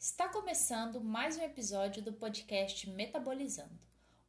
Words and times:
Está 0.00 0.28
começando 0.28 1.00
mais 1.00 1.36
um 1.36 1.42
episódio 1.42 2.00
do 2.00 2.12
podcast 2.12 2.88
Metabolizando. 2.88 3.80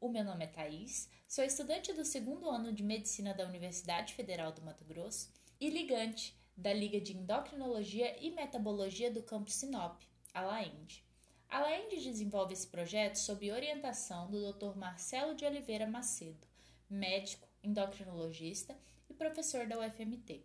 O 0.01 0.09
meu 0.09 0.23
nome 0.23 0.43
é 0.43 0.47
Thaís, 0.47 1.07
sou 1.27 1.43
estudante 1.43 1.93
do 1.93 2.03
segundo 2.03 2.49
ano 2.49 2.73
de 2.73 2.81
Medicina 2.81 3.35
da 3.35 3.45
Universidade 3.45 4.15
Federal 4.15 4.51
do 4.51 4.63
Mato 4.63 4.83
Grosso 4.83 5.31
e 5.61 5.69
ligante 5.69 6.35
da 6.57 6.73
Liga 6.73 6.99
de 6.99 7.15
Endocrinologia 7.15 8.17
e 8.19 8.31
Metabologia 8.31 9.11
do 9.11 9.21
Campo 9.21 9.51
Sinop, 9.51 10.01
a 10.33 10.41
LAEND. 10.41 11.03
A 11.47 11.59
LAEND 11.59 12.01
desenvolve 12.01 12.53
esse 12.53 12.65
projeto 12.65 13.17
sob 13.17 13.51
orientação 13.51 14.27
do 14.27 14.51
Dr. 14.51 14.75
Marcelo 14.75 15.35
de 15.35 15.45
Oliveira 15.45 15.85
Macedo, 15.85 16.47
médico, 16.89 17.47
endocrinologista 17.63 18.75
e 19.07 19.13
professor 19.13 19.67
da 19.67 19.77
UFMT. 19.77 20.43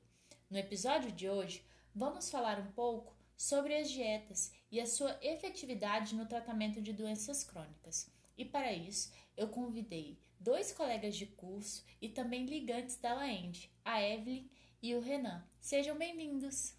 No 0.51 0.59
episódio 0.59 1.11
de 1.11 1.31
hoje, 1.31 1.65
vamos 1.95 2.31
falar 2.31 2.59
um 2.59 2.71
pouco 2.73 3.14
sobre 3.37 3.77
as 3.77 3.91
dietas 3.91 4.53
e 4.71 4.81
a 4.81 4.87
sua 4.87 5.19
efetividade 5.23 6.15
no 6.15 6.27
tratamento 6.27 6.81
de 6.81 6.93
doenças 6.93 7.45
crônicas. 7.45 8.11
E 8.37 8.45
para 8.45 8.73
isso, 8.73 9.13
eu 9.37 9.49
convidei 9.49 10.19
dois 10.41 10.73
colegas 10.73 11.17
de 11.17 11.27
curso 11.27 11.85
e 12.01 12.09
também 12.09 12.47
ligantes 12.47 12.97
da 12.97 13.15
LAEND, 13.15 13.71
a 13.85 14.03
Evelyn 14.03 14.49
e 14.83 14.95
o 14.95 15.01
Renan. 15.01 15.43
Sejam 15.61 15.97
bem-vindos! 15.97 16.75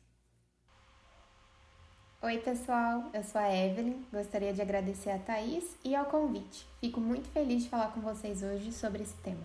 Oi, 2.21 2.39
pessoal, 2.39 3.11
eu 3.13 3.23
sou 3.23 3.39
a 3.39 3.55
Evelyn. 3.55 4.03
Gostaria 4.11 4.51
de 4.51 4.59
agradecer 4.59 5.11
a 5.11 5.19
Thaís 5.19 5.77
e 5.83 5.93
ao 5.93 6.05
convite. 6.05 6.65
Fico 6.79 6.99
muito 6.99 7.27
feliz 7.29 7.63
de 7.63 7.69
falar 7.69 7.93
com 7.93 8.01
vocês 8.01 8.41
hoje 8.41 8.71
sobre 8.71 9.03
esse 9.03 9.15
tema. 9.17 9.43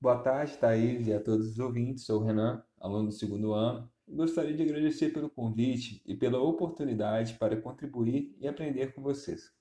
Boa 0.00 0.22
tarde, 0.22 0.56
Thaís, 0.56 1.06
e 1.06 1.12
a 1.12 1.22
todos 1.22 1.48
os 1.48 1.58
ouvintes. 1.58 2.06
Sou 2.06 2.22
o 2.22 2.24
Renan, 2.24 2.64
aluno 2.80 3.08
do 3.08 3.12
segundo 3.12 3.52
ano. 3.52 3.90
Gostaria 4.10 4.54
de 4.54 4.62
agradecer 4.62 5.12
pelo 5.12 5.28
convite 5.28 6.00
e 6.06 6.14
pela 6.14 6.40
oportunidade 6.40 7.34
para 7.34 7.60
contribuir 7.60 8.34
e 8.40 8.48
aprender 8.48 8.94
com 8.94 9.02
vocês. 9.02 9.52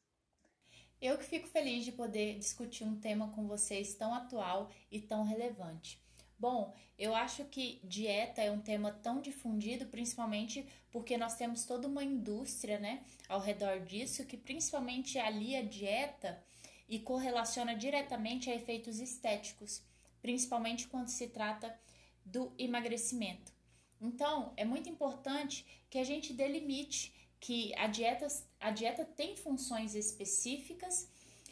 Eu 1.01 1.17
que 1.17 1.25
fico 1.25 1.47
feliz 1.47 1.83
de 1.83 1.91
poder 1.91 2.39
discutir 2.39 2.83
um 2.85 2.95
tema 2.95 3.29
com 3.29 3.45
vocês 3.45 3.93
tão 3.93 4.13
atual 4.13 4.71
e 4.89 4.99
tão 4.99 5.23
relevante. 5.23 6.01
Bom, 6.39 6.73
eu 6.97 7.13
acho 7.13 7.45
que 7.45 7.81
dieta 7.83 8.41
é 8.41 8.49
um 8.49 8.61
tema 8.61 8.91
tão 8.91 9.19
difundido, 9.19 9.87
principalmente 9.87 10.65
porque 10.91 11.17
nós 11.17 11.35
temos 11.35 11.65
toda 11.65 11.87
uma 11.87 12.03
indústria, 12.03 12.79
né, 12.79 13.03
ao 13.27 13.39
redor 13.39 13.81
disso, 13.81 14.25
que 14.25 14.37
principalmente 14.37 15.19
alia 15.19 15.59
a 15.59 15.63
dieta 15.63 16.41
e 16.87 16.99
correlaciona 16.99 17.75
diretamente 17.75 18.49
a 18.49 18.55
efeitos 18.55 18.99
estéticos, 18.99 19.83
principalmente 20.21 20.87
quando 20.87 21.09
se 21.09 21.27
trata 21.27 21.77
do 22.23 22.53
emagrecimento. 22.57 23.56
Então, 23.99 24.53
é 24.55 24.63
muito 24.63 24.89
importante 24.89 25.65
que 25.89 25.97
a 25.97 26.03
gente 26.03 26.33
delimite 26.33 27.13
que 27.39 27.73
a 27.75 27.87
dieta, 27.87 28.27
a 28.59 28.71
dieta 28.71 29.05
tem 29.05 29.35
funções 29.35 29.95
específicas 29.95 31.09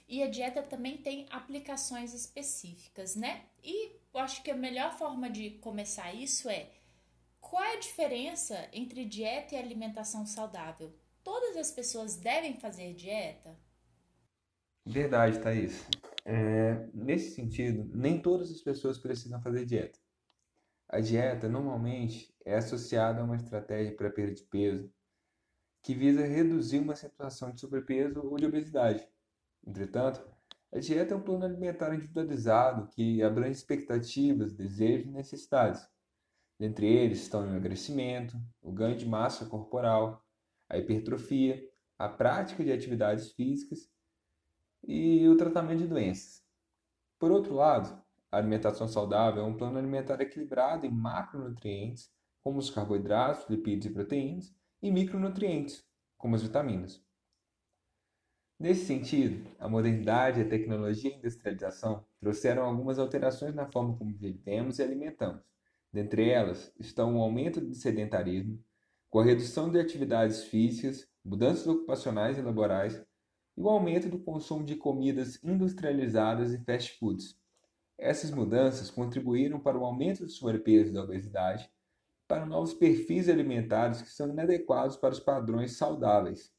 e 0.08 0.22
a 0.22 0.30
dieta 0.30 0.62
também 0.62 0.98
tem 0.98 1.26
aplicações 1.30 2.14
específicas, 2.14 3.16
né? 3.16 3.46
E 3.64 3.92
eu 4.14 4.20
acho 4.20 4.44
que 4.44 4.52
a 4.52 4.56
melhor 4.56 4.98
forma 4.98 5.30
de 5.30 5.52
começar 5.52 6.14
isso 6.14 6.50
é 6.50 6.70
qual 7.40 7.64
é 7.64 7.74
a 7.74 7.80
diferença 7.80 8.68
entre 8.74 9.06
dieta 9.06 9.56
e 9.56 9.58
alimentação 9.58 10.26
saudável? 10.26 10.94
Todas 11.24 11.56
as 11.56 11.72
pessoas 11.72 12.16
devem 12.16 12.56
fazer 12.56 12.94
dieta? 12.94 13.56
Verdade, 14.86 15.40
Thaís. 15.40 15.86
É, 16.24 16.88
nesse 16.94 17.36
sentido, 17.36 17.90
nem 17.96 18.20
todas 18.20 18.52
as 18.52 18.62
pessoas 18.62 18.98
precisam 18.98 19.42
fazer 19.42 19.66
dieta. 19.66 20.00
A 20.88 21.00
dieta 21.00 21.50
normalmente 21.50 22.34
é 22.46 22.56
associada 22.56 23.22
a 23.22 23.24
uma 23.24 23.36
estratégia 23.36 23.96
para 23.96 24.10
perda 24.10 24.34
de 24.34 24.44
peso 24.44 24.92
que 25.82 25.94
visa 25.94 26.26
reduzir 26.26 26.80
uma 26.80 26.96
situação 26.96 27.52
de 27.52 27.62
sobrepeso 27.62 28.20
ou 28.26 28.38
de 28.38 28.46
obesidade. 28.46 29.08
Entretanto, 29.66 30.26
a 30.74 30.80
dieta 30.80 31.14
é 31.14 31.18
um 31.18 31.22
plano 31.22 31.46
alimentar 31.46 31.94
individualizado 31.94 32.88
que 32.90 33.22
abrange 33.22 33.60
expectativas, 33.60 34.54
desejos 34.54 35.08
e 35.08 35.12
necessidades. 35.12 35.88
Dentre 36.60 36.88
eles 36.88 37.22
estão 37.22 37.42
o 37.42 37.48
emagrecimento, 37.48 38.36
o 38.62 38.72
ganho 38.72 38.98
de 38.98 39.06
massa 39.06 39.46
corporal, 39.46 40.26
a 40.70 40.78
hipertrofia, 40.78 41.64
a 41.98 42.10
prática 42.10 42.64
de 42.64 42.72
atividades 42.72 43.32
físicas 43.32 43.90
e 44.84 45.28
o 45.28 45.38
tratamento 45.38 45.80
de 45.80 45.88
doenças. 45.88 46.44
Por 47.20 47.32
outro 47.32 47.54
lado, 47.54 48.05
alimentação 48.38 48.88
saudável 48.88 49.44
é 49.44 49.46
um 49.46 49.58
plano 49.58 49.78
alimentar 49.78 50.20
equilibrado 50.22 50.86
em 50.86 50.92
macronutrientes, 50.92 52.12
como 52.42 52.60
os 52.60 52.70
carboidratos, 52.70 53.50
lipídios 53.50 53.86
e 53.86 53.94
proteínas, 53.94 54.54
e 54.82 54.92
micronutrientes, 54.92 55.84
como 56.18 56.36
as 56.36 56.44
vitaminas. 56.44 57.04
Nesse 58.58 58.86
sentido, 58.86 59.50
a 59.60 59.68
modernidade, 59.68 60.42
a 60.42 60.48
tecnologia 60.48 61.12
e 61.12 61.14
a 61.14 61.18
industrialização 61.18 62.06
trouxeram 62.22 62.64
algumas 62.64 62.98
alterações 62.98 63.54
na 63.54 63.70
forma 63.70 63.98
como 63.98 64.16
vivemos 64.16 64.80
e 64.80 64.84
alimentamos. 64.84 65.42
Dentre 65.92 66.30
elas 66.30 66.74
estão 66.80 67.18
o 67.18 67.22
aumento 67.22 67.60
do 67.60 67.74
sedentarismo, 67.74 68.64
com 69.10 69.20
a 69.20 69.26
redução 69.26 69.70
de 69.70 69.80
atividades 69.80 70.44
físicas, 70.44 71.08
mudanças 71.24 71.68
ocupacionais 71.68 72.38
e 72.38 72.42
laborais 72.42 73.02
e 73.58 73.62
o 73.62 73.70
aumento 73.70 74.10
do 74.10 74.20
consumo 74.20 74.66
de 74.66 74.76
comidas 74.76 75.42
industrializadas 75.44 76.54
e 76.54 76.64
fast 76.64 76.98
foods. 77.00 77.38
Essas 77.98 78.32
mudanças 78.32 78.92
contribuíram 78.92 79.60
para 79.60 79.78
o 79.78 79.86
aumento 79.86 80.26
do 80.26 80.30
sobrepeso 80.30 80.90
e 80.90 80.94
da 80.94 81.04
obesidade, 81.04 81.70
para 82.28 82.46
novos 82.46 82.74
perfis 82.74 83.30
alimentares 83.30 84.02
que 84.02 84.10
são 84.10 84.30
inadequados 84.30 84.98
para 84.98 85.14
os 85.14 85.20
padrões 85.20 85.78
saudáveis. 85.78 86.52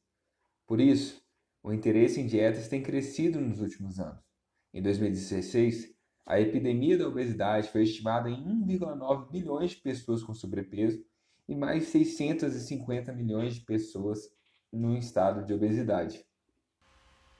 Por 0.67 0.81
isso, 0.81 1.23
o 1.63 1.73
interesse 1.73 2.21
em 2.21 2.27
dietas 2.27 2.69
tem 2.69 2.83
crescido 2.83 3.41
nos 3.41 3.61
últimos 3.61 3.99
anos. 3.99 4.25
Em 4.73 4.81
2016, 4.81 5.95
a 6.25 6.41
epidemia 6.41 6.99
da 6.99 7.09
obesidade 7.09 7.71
foi 7.71 7.83
estimada 7.83 8.31
em 8.31 8.45
1,9 8.67 9.31
bilhões 9.31 9.73
de 9.73 9.77
pessoas 9.77 10.23
com 10.23 10.35
sobrepeso 10.35 11.05
e 11.49 11.55
mais 11.55 11.85
650 11.89 13.13
milhões 13.13 13.55
de 13.55 13.61
pessoas 13.61 14.29
no 14.73 14.97
estado 14.97 15.45
de 15.45 15.55
obesidade. 15.55 16.25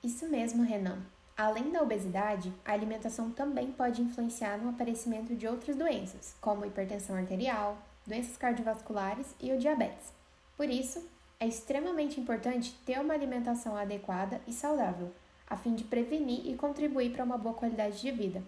Isso 0.03 0.29
mesmo, 0.29 0.63
Renan. 0.63 1.05
Além 1.37 1.69
da 1.69 1.83
obesidade, 1.83 2.51
a 2.65 2.73
alimentação 2.73 3.29
também 3.29 3.71
pode 3.71 4.01
influenciar 4.01 4.57
no 4.57 4.71
aparecimento 4.71 5.35
de 5.35 5.47
outras 5.47 5.75
doenças, 5.75 6.35
como 6.41 6.65
hipertensão 6.65 7.15
arterial, 7.15 7.77
doenças 8.07 8.35
cardiovasculares 8.37 9.35
e 9.39 9.51
o 9.51 9.59
diabetes. 9.59 10.11
Por 10.57 10.67
isso, 10.67 11.07
é 11.39 11.47
extremamente 11.47 12.19
importante 12.19 12.73
ter 12.83 12.99
uma 12.99 13.13
alimentação 13.13 13.77
adequada 13.77 14.41
e 14.47 14.51
saudável, 14.51 15.13
a 15.47 15.55
fim 15.55 15.75
de 15.75 15.83
prevenir 15.83 16.47
e 16.47 16.55
contribuir 16.55 17.11
para 17.11 17.23
uma 17.23 17.37
boa 17.37 17.53
qualidade 17.53 18.01
de 18.01 18.09
vida. 18.09 18.41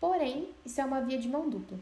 Porém, 0.00 0.54
isso 0.64 0.80
é 0.80 0.84
uma 0.86 1.02
via 1.02 1.18
de 1.18 1.28
mão 1.28 1.50
dupla. 1.50 1.78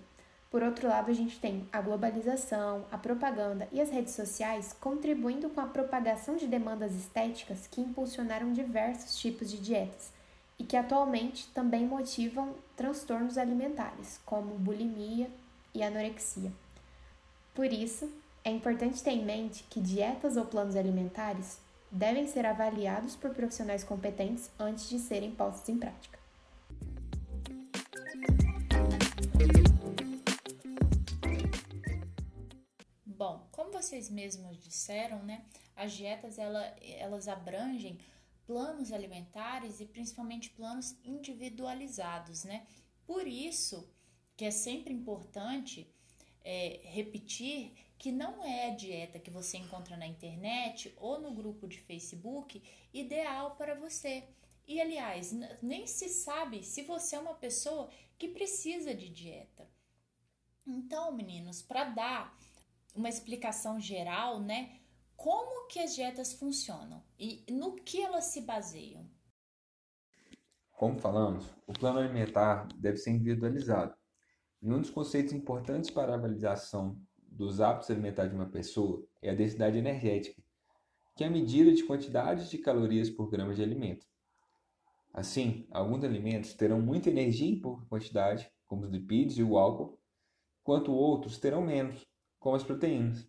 Por 0.51 0.65
outro 0.65 0.89
lado, 0.89 1.13
a 1.13 1.15
gente 1.15 1.39
tem 1.39 1.69
a 1.73 1.81
globalização, 1.81 2.85
a 2.91 2.99
propaganda 2.99 3.69
e 3.71 3.81
as 3.81 3.91
redes 3.91 4.15
sociais 4.15 4.75
contribuindo 4.81 5.49
com 5.51 5.61
a 5.61 5.67
propagação 5.67 6.35
de 6.35 6.49
demandas 6.49 6.93
estéticas 6.97 7.69
que 7.69 7.81
impulsionaram 7.81 8.53
diversos 8.53 9.17
tipos 9.17 9.49
de 9.49 9.61
dietas 9.61 10.13
e 10.59 10.65
que 10.65 10.77
atualmente 10.77 11.49
também 11.49 11.87
motivam 11.87 12.55
transtornos 12.77 13.39
alimentares, 13.39 14.21
como 14.25 14.59
bulimia 14.59 15.31
e 15.75 15.83
anorexia. 15.83 16.53
Por 17.55 17.73
isso, 17.73 18.11
é 18.45 18.51
importante 18.51 19.03
ter 19.03 19.13
em 19.13 19.25
mente 19.25 19.65
que 19.65 19.81
dietas 19.81 20.37
ou 20.37 20.45
planos 20.45 20.77
alimentares 20.77 21.59
devem 21.91 22.27
ser 22.27 22.45
avaliados 22.45 23.15
por 23.15 23.31
profissionais 23.31 23.85
competentes 23.85 24.51
antes 24.59 24.89
de 24.89 24.99
serem 24.99 25.31
postos 25.31 25.69
em 25.69 25.79
prática. 25.79 26.19
Bom, 33.07 33.47
como 33.53 33.71
vocês 33.71 34.11
mesmos 34.11 34.63
disseram, 34.63 35.23
né, 35.23 35.43
as 35.77 35.93
dietas 35.93 36.39
ela, 36.39 36.61
elas 36.83 37.29
abrangem 37.29 37.99
planos 38.47 38.93
alimentares 38.93 39.81
e 39.81 39.87
principalmente 39.87 40.51
planos 40.51 40.97
individualizados, 41.05 42.45
né? 42.45 42.67
Por 43.07 43.27
isso 43.27 43.89
que 44.37 44.45
é 44.45 44.51
sempre 44.51 44.93
importante 44.93 45.89
é, 46.43 46.81
repetir 46.85 47.73
que 47.99 48.13
não 48.13 48.45
é 48.45 48.71
a 48.71 48.75
dieta 48.75 49.19
que 49.19 49.31
você 49.31 49.57
encontra 49.57 49.97
na 49.97 50.07
internet 50.07 50.93
ou 50.99 51.21
no 51.21 51.33
grupo 51.33 51.67
de 51.67 51.81
Facebook 51.81 52.63
ideal 52.93 53.57
para 53.57 53.75
você. 53.75 54.29
E 54.67 54.81
aliás, 54.81 55.33
nem 55.63 55.87
se 55.87 56.09
sabe 56.09 56.63
se 56.63 56.83
você 56.83 57.17
é 57.17 57.21
uma 57.21 57.35
pessoa 57.35 57.91
que 58.19 58.29
precisa 58.29 58.95
de 58.95 59.09
dieta. 59.09 59.69
Então, 60.67 61.13
meninos, 61.13 61.63
para 61.63 61.85
dar 61.85 62.39
uma 62.95 63.09
explicação 63.09 63.81
geral, 63.81 64.41
né? 64.41 64.81
Como 65.25 65.67
que 65.69 65.79
as 65.81 65.95
dietas 65.95 66.35
funcionam 66.35 67.03
e 67.19 67.47
no 67.51 67.77
que 67.77 68.03
elas 68.03 68.27
se 68.27 68.43
baseiam? 68.43 69.09
Como 70.71 70.99
falamos, 70.99 71.47
o 71.67 71.73
plano 71.73 71.99
alimentar 71.99 72.69
deve 72.77 72.99
ser 72.99 73.13
individualizado. 73.13 73.97
E 74.61 74.71
um 74.71 74.79
dos 74.83 74.91
conceitos 74.91 75.33
importantes 75.33 75.89
para 75.89 76.13
a 76.13 76.17
avaliação 76.17 77.01
dos 77.27 77.59
hábitos 77.59 77.91
alimentares 77.91 78.33
de 78.33 78.37
uma 78.37 78.51
pessoa 78.51 79.03
é 79.23 79.31
a 79.31 79.35
densidade 79.35 79.79
energética, 79.79 80.43
que 81.17 81.25
é 81.25 81.27
a 81.27 81.31
medida 81.31 81.73
de 81.73 81.85
quantidade 81.85 82.51
de 82.51 82.59
calorias 82.59 83.09
por 83.09 83.31
grama 83.31 83.55
de 83.55 83.63
alimento. 83.63 84.07
Assim, 85.11 85.67
alguns 85.71 86.05
alimentos 86.05 86.53
terão 86.53 86.83
muita 86.83 87.09
energia 87.09 87.49
em 87.49 87.59
pouca 87.59 87.87
quantidade, 87.87 88.53
como 88.67 88.83
os 88.83 88.91
lipídios 88.91 89.39
e 89.39 89.43
o 89.43 89.57
álcool, 89.57 89.99
enquanto 90.61 90.93
outros 90.93 91.39
terão 91.39 91.63
menos, 91.63 92.07
como 92.39 92.57
as 92.57 92.63
proteínas. 92.63 93.27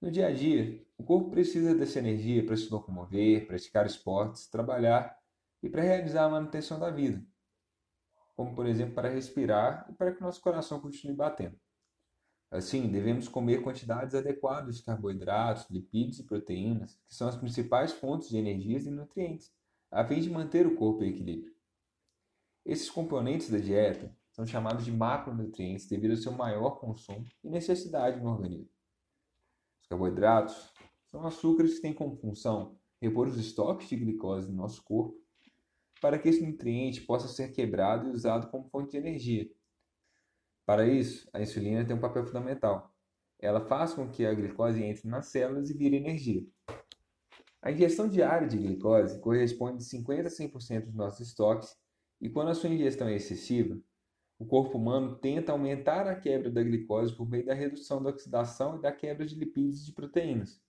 No 0.00 0.12
dia 0.12 0.28
a 0.28 0.32
dia, 0.32 0.80
o 0.96 1.02
corpo 1.02 1.30
precisa 1.30 1.74
dessa 1.74 1.98
energia 1.98 2.46
para 2.46 2.56
se 2.56 2.70
locomover, 2.70 3.48
praticar 3.48 3.84
esportes, 3.84 4.46
trabalhar 4.46 5.18
e 5.60 5.68
para 5.68 5.82
realizar 5.82 6.26
a 6.26 6.30
manutenção 6.30 6.78
da 6.78 6.88
vida, 6.88 7.20
como 8.36 8.54
por 8.54 8.66
exemplo 8.66 8.94
para 8.94 9.08
respirar 9.08 9.88
e 9.90 9.94
para 9.94 10.14
que 10.14 10.20
nosso 10.20 10.40
coração 10.40 10.80
continue 10.80 11.16
batendo. 11.16 11.58
Assim, 12.48 12.88
devemos 12.88 13.26
comer 13.26 13.60
quantidades 13.60 14.14
adequadas 14.14 14.76
de 14.76 14.84
carboidratos, 14.84 15.68
lipídios 15.68 16.20
e 16.20 16.24
proteínas, 16.24 16.98
que 17.06 17.14
são 17.14 17.28
as 17.28 17.36
principais 17.36 17.92
fontes 17.92 18.28
de 18.28 18.38
energias 18.38 18.86
e 18.86 18.90
nutrientes, 18.90 19.52
a 19.90 20.06
fim 20.06 20.20
de 20.20 20.30
manter 20.30 20.64
o 20.64 20.76
corpo 20.76 21.02
em 21.02 21.10
equilíbrio. 21.10 21.52
Esses 22.64 22.88
componentes 22.88 23.50
da 23.50 23.58
dieta 23.58 24.16
são 24.30 24.46
chamados 24.46 24.84
de 24.84 24.92
macronutrientes 24.92 25.88
devido 25.88 26.12
ao 26.12 26.16
seu 26.18 26.32
maior 26.32 26.78
consumo 26.78 27.26
e 27.42 27.50
necessidade 27.50 28.20
no 28.20 28.30
organismo. 28.30 28.77
Os 29.88 29.96
carboidratos 29.96 30.72
são 31.10 31.26
açúcares 31.26 31.76
que 31.76 31.82
têm 31.82 31.94
como 31.94 32.16
função 32.16 32.78
repor 33.00 33.26
os 33.28 33.38
estoques 33.38 33.88
de 33.88 33.96
glicose 33.96 34.48
no 34.48 34.56
nosso 34.56 34.82
corpo 34.84 35.16
para 36.00 36.18
que 36.18 36.28
esse 36.28 36.44
nutriente 36.44 37.00
possa 37.00 37.26
ser 37.26 37.52
quebrado 37.52 38.08
e 38.08 38.12
usado 38.12 38.50
como 38.50 38.68
fonte 38.68 38.92
de 38.92 38.98
energia 38.98 39.50
para 40.68 40.86
isso, 40.86 41.26
a 41.32 41.40
insulina 41.40 41.82
tem 41.82 41.96
um 41.96 41.98
papel 41.98 42.26
fundamental. 42.26 42.94
Ela 43.40 43.58
faz 43.58 43.94
com 43.94 44.06
que 44.06 44.26
a 44.26 44.34
glicose 44.34 44.84
entre 44.84 45.08
nas 45.08 45.28
células 45.28 45.70
e 45.70 45.72
vire 45.72 45.96
energia. 45.96 46.46
A 47.62 47.72
ingestão 47.72 48.06
diária 48.06 48.46
de 48.46 48.58
glicose 48.58 49.18
corresponde 49.18 49.78
de 49.78 49.84
50% 49.84 50.26
a 50.26 50.28
100% 50.28 50.84
dos 50.84 50.94
nossos 50.94 51.26
estoques, 51.26 51.74
e 52.20 52.28
quando 52.28 52.50
a 52.50 52.54
sua 52.54 52.68
ingestão 52.68 53.08
é 53.08 53.14
excessiva, 53.14 53.80
o 54.38 54.46
corpo 54.46 54.78
humano 54.78 55.16
tenta 55.16 55.50
aumentar 55.50 56.06
a 56.06 56.14
quebra 56.14 56.50
da 56.50 56.62
glicose 56.62 57.14
por 57.14 57.28
meio 57.28 57.44
da 57.44 57.54
redução 57.54 58.00
da 58.00 58.10
oxidação 58.10 58.76
e 58.76 58.80
da 58.80 58.92
quebra 58.92 59.26
de 59.26 59.34
lipídios 59.34 59.82
e 59.82 59.86
de 59.86 59.92
proteínas. 59.92 60.62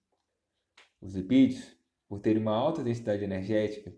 Os 0.99 1.13
lipídios, 1.13 1.77
por 2.07 2.19
terem 2.19 2.41
uma 2.41 2.55
alta 2.55 2.83
densidade 2.83 3.23
energética, 3.23 3.95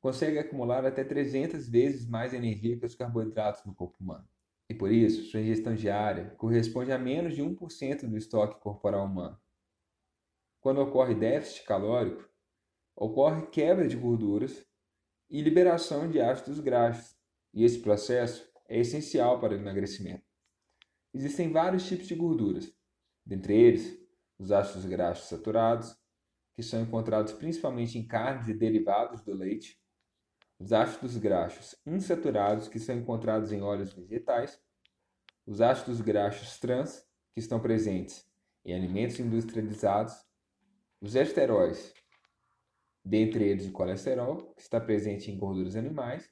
conseguem 0.00 0.40
acumular 0.40 0.84
até 0.86 1.04
300 1.04 1.68
vezes 1.68 2.08
mais 2.08 2.32
energia 2.32 2.78
que 2.78 2.86
os 2.86 2.94
carboidratos 2.94 3.64
no 3.64 3.74
corpo 3.74 3.96
humano. 4.00 4.26
E 4.68 4.74
por 4.74 4.90
isso, 4.90 5.24
sua 5.24 5.40
ingestão 5.40 5.74
diária 5.74 6.30
corresponde 6.38 6.90
a 6.90 6.98
menos 6.98 7.34
de 7.34 7.42
1% 7.42 8.08
do 8.08 8.16
estoque 8.16 8.60
corporal 8.60 9.04
humano. 9.04 9.38
Quando 10.60 10.80
ocorre 10.80 11.14
déficit 11.14 11.64
calórico, 11.64 12.26
ocorre 12.96 13.46
quebra 13.48 13.86
de 13.86 13.96
gorduras 13.96 14.66
e 15.28 15.42
liberação 15.42 16.08
de 16.08 16.20
ácidos 16.20 16.60
graxos, 16.60 17.16
e 17.52 17.64
esse 17.64 17.80
processo 17.80 18.51
é 18.72 18.78
essencial 18.78 19.38
para 19.38 19.52
o 19.52 19.56
emagrecimento. 19.56 20.24
Existem 21.12 21.52
vários 21.52 21.86
tipos 21.86 22.08
de 22.08 22.14
gorduras, 22.14 22.74
dentre 23.24 23.54
eles 23.54 24.00
os 24.38 24.50
ácidos 24.50 24.86
graxos 24.86 25.28
saturados, 25.28 25.94
que 26.54 26.62
são 26.62 26.80
encontrados 26.80 27.34
principalmente 27.34 27.98
em 27.98 28.06
carnes 28.06 28.48
e 28.48 28.54
derivados 28.54 29.20
do 29.20 29.34
leite, 29.34 29.78
os 30.58 30.72
ácidos 30.72 31.18
graxos 31.18 31.74
insaturados, 31.84 32.66
que 32.66 32.78
são 32.78 32.96
encontrados 32.96 33.52
em 33.52 33.60
óleos 33.60 33.92
vegetais, 33.92 34.58
os 35.46 35.60
ácidos 35.60 36.00
graxos 36.00 36.58
trans, 36.58 37.06
que 37.34 37.40
estão 37.40 37.60
presentes 37.60 38.26
em 38.64 38.74
alimentos 38.74 39.20
industrializados, 39.20 40.14
os 40.98 41.14
esteróis, 41.14 41.92
dentre 43.04 43.44
eles 43.44 43.66
o 43.66 43.72
colesterol, 43.72 44.54
que 44.54 44.62
está 44.62 44.80
presente 44.80 45.30
em 45.30 45.36
gorduras 45.36 45.76
animais, 45.76 46.30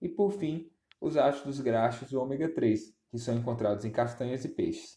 e 0.00 0.08
por 0.08 0.30
fim, 0.30 0.71
os 1.02 1.16
ácidos 1.16 1.58
graxos 1.58 2.14
ômega 2.14 2.48
3, 2.48 2.94
que 3.10 3.18
são 3.18 3.34
encontrados 3.34 3.84
em 3.84 3.90
castanhas 3.90 4.44
e 4.44 4.48
peixes. 4.48 4.96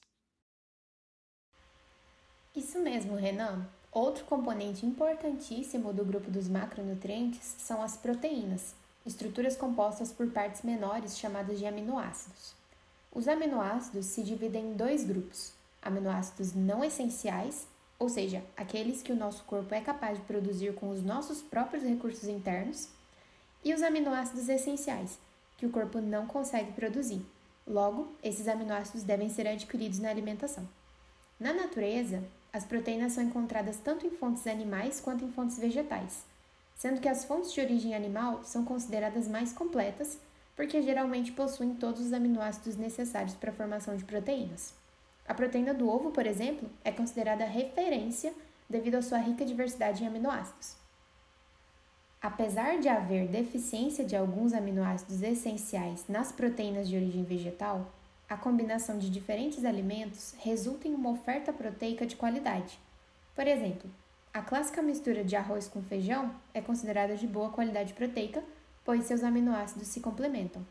Isso 2.56 2.80
mesmo, 2.80 3.16
Renan. 3.16 3.68
Outro 3.92 4.24
componente 4.26 4.86
importantíssimo 4.86 5.92
do 5.92 6.06
grupo 6.06 6.30
dos 6.30 6.48
macronutrientes 6.48 7.56
são 7.58 7.82
as 7.82 7.98
proteínas, 7.98 8.76
estruturas 9.04 9.58
compostas 9.58 10.12
por 10.12 10.30
partes 10.30 10.62
menores 10.62 11.18
chamadas 11.18 11.58
de 11.58 11.66
aminoácidos. 11.66 12.54
Os 13.12 13.28
aminoácidos 13.28 14.06
se 14.06 14.22
dividem 14.22 14.72
em 14.72 14.74
dois 14.74 15.04
grupos: 15.04 15.54
aminoácidos 15.82 16.54
não 16.54 16.84
essenciais, 16.84 17.68
ou 17.98 18.10
seja, 18.10 18.44
aqueles 18.56 19.02
que 19.02 19.12
o 19.12 19.16
nosso 19.16 19.44
corpo 19.46 19.74
é 19.74 19.82
capaz 19.82 20.20
de 20.20 20.26
produzir 20.26 20.76
com 20.76 20.90
os 20.90 21.02
nossos 21.02 21.42
próprios 21.42 21.84
recursos 21.84 22.30
internos, 22.30 22.90
e 23.64 23.74
os 23.74 23.82
aminoácidos 23.82 24.48
essenciais, 24.48 25.18
que 25.58 25.66
o 25.66 25.70
corpo 25.70 26.00
não 26.00 26.28
consegue 26.28 26.72
produzir. 26.74 27.26
Logo, 27.66 28.14
esses 28.22 28.48
aminoácidos 28.48 29.04
devem 29.04 29.30
ser 29.30 29.48
adquiridos 29.48 30.00
na 30.00 30.10
alimentação. 30.10 30.68
Na 31.40 31.54
natureza, 31.54 32.24
as 32.54 32.64
proteínas 32.64 33.14
são 33.14 33.24
encontradas 33.24 33.78
tanto 33.78 34.06
em 34.06 34.12
fontes 34.12 34.48
animais 34.48 35.02
quanto 35.02 35.26
em 35.26 35.32
fontes 35.32 35.58
vegetais, 35.58 36.26
sendo 36.76 37.02
que 37.02 37.10
as 37.10 37.26
fontes 37.26 37.52
de 37.52 37.60
origem 37.60 37.96
animal 37.96 38.44
são 38.44 38.64
consideradas 38.64 39.28
mais 39.28 39.52
completas 39.52 40.20
porque 40.56 40.82
geralmente 40.82 41.32
possuem 41.32 41.76
todos 41.76 42.02
os 42.02 42.14
aminoácidos 42.14 42.78
necessários 42.78 43.34
para 43.34 43.52
a 43.52 43.54
formação 43.54 43.96
de 43.98 44.06
proteínas. 44.06 44.74
A 45.28 45.34
proteína 45.34 45.74
do 45.74 45.90
ovo, 45.90 46.12
por 46.12 46.26
exemplo, 46.26 46.70
é 46.84 46.92
considerada 46.92 47.46
referência 47.46 48.34
devido 48.70 48.96
à 48.96 49.02
sua 49.02 49.18
rica 49.18 49.46
diversidade 49.46 50.04
em 50.04 50.08
aminoácidos. 50.08 50.85
Apesar 52.26 52.80
de 52.80 52.90
haver 52.90 53.28
deficiência 53.28 54.04
de 54.04 54.16
alguns 54.16 54.52
aminoácidos 54.52 55.22
essenciais 55.22 56.06
nas 56.10 56.32
proteínas 56.32 56.90
de 56.90 56.96
origem 56.96 57.24
vegetal, 57.24 57.86
a 58.28 58.36
combinação 58.36 58.98
de 58.98 59.12
diferentes 59.12 59.64
alimentos 59.64 60.34
resulta 60.40 60.88
em 60.88 60.96
uma 60.96 61.12
oferta 61.12 61.54
proteica 61.54 62.04
de 62.04 62.16
qualidade. 62.16 62.80
Por 63.36 63.46
exemplo, 63.46 63.88
a 64.34 64.42
clássica 64.42 64.82
mistura 64.82 65.24
de 65.24 65.36
arroz 65.36 65.68
com 65.68 65.84
feijão 65.84 66.34
é 66.52 66.62
considerada 66.62 67.16
de 67.16 67.28
boa 67.28 67.52
qualidade 67.52 67.94
proteica, 67.94 68.44
pois 68.84 69.06
seus 69.06 69.24
aminoácidos 69.24 69.90
se 69.90 70.00
complementam. 70.00 70.66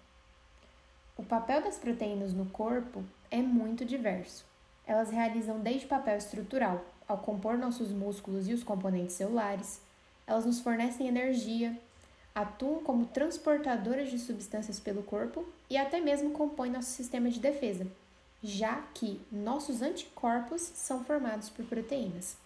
O 1.16 1.22
papel 1.22 1.62
das 1.62 1.78
proteínas 1.78 2.32
no 2.32 2.46
corpo 2.46 3.04
é 3.30 3.40
muito 3.40 3.84
diverso. 3.84 4.44
Elas 4.84 5.08
realizam 5.08 5.60
desde 5.60 5.86
papel 5.86 6.16
estrutural, 6.16 6.84
ao 7.06 7.18
compor 7.18 7.56
nossos 7.56 7.92
músculos 7.92 8.48
e 8.48 8.52
os 8.52 8.64
componentes 8.64 9.14
celulares, 9.14 9.80
elas 10.26 10.44
nos 10.44 10.60
fornecem 10.60 11.06
energia, 11.06 11.78
atuam 12.34 12.82
como 12.82 13.06
transportadoras 13.06 14.10
de 14.10 14.18
substâncias 14.18 14.80
pelo 14.80 15.02
corpo 15.02 15.46
e 15.70 15.76
até 15.76 16.00
mesmo 16.00 16.30
compõem 16.30 16.70
nosso 16.70 16.90
sistema 16.90 17.30
de 17.30 17.38
defesa, 17.38 17.86
já 18.42 18.82
que 18.94 19.20
nossos 19.30 19.82
anticorpos 19.82 20.60
são 20.60 21.04
formados 21.04 21.48
por 21.48 21.64
proteínas. 21.64 22.36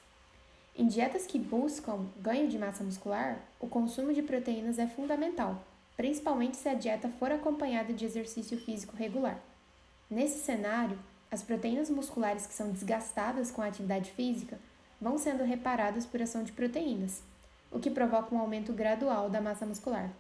Em 0.77 0.87
dietas 0.87 1.27
que 1.27 1.39
buscam 1.39 2.07
ganho 2.21 2.49
de 2.49 2.59
massa 2.59 2.85
muscular, 2.85 3.41
o 3.59 3.67
consumo 3.67 4.13
de 4.13 4.23
proteínas 4.23 4.79
é 4.79 4.87
fundamental, 4.87 5.65
principalmente 5.97 6.57
se 6.57 6.69
a 6.69 6.75
dieta 6.75 7.09
for 7.19 7.33
acompanhada 7.33 7.93
de 7.93 8.05
exercício 8.05 8.57
físico 8.59 8.95
regular. 8.95 9.41
Nesse 10.09 10.39
cenário, 10.39 10.99
as 11.31 11.43
proteínas 11.43 11.91
musculares 11.91 12.47
que 12.47 12.55
são 12.55 12.71
desgastadas 12.71 13.51
com 13.51 13.61
a 13.61 13.67
atividade 13.67 14.11
física 14.13 14.59
vão 15.01 15.19
sendo 15.19 15.45
reparadas 15.45 16.07
por 16.07 16.23
ação 16.23 16.45
de 16.45 16.53
proteínas, 16.53 17.23
o 17.71 17.79
que 17.79 17.91
provoca 17.91 18.35
um 18.35 18.39
aumento 18.39 18.73
gradual 18.73 19.29
da 19.29 19.41
massa 19.41 19.67
muscular. 19.67 20.11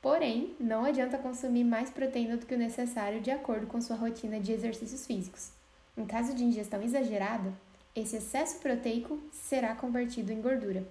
Porém, 0.00 0.54
não 0.60 0.84
adianta 0.84 1.18
consumir 1.18 1.64
mais 1.64 1.90
proteína 1.90 2.36
do 2.36 2.46
que 2.46 2.54
o 2.54 2.58
necessário 2.58 3.20
de 3.20 3.30
acordo 3.30 3.66
com 3.66 3.80
sua 3.80 3.96
rotina 3.96 4.38
de 4.38 4.52
exercícios 4.52 5.06
físicos. 5.06 5.50
Em 5.96 6.06
caso 6.06 6.34
de 6.34 6.44
ingestão 6.44 6.80
exagerada, 6.80 7.52
esse 7.94 8.16
excesso 8.16 8.60
proteico 8.60 9.20
será 9.32 9.74
convertido 9.74 10.32
em 10.32 10.40
gordura. 10.40 10.86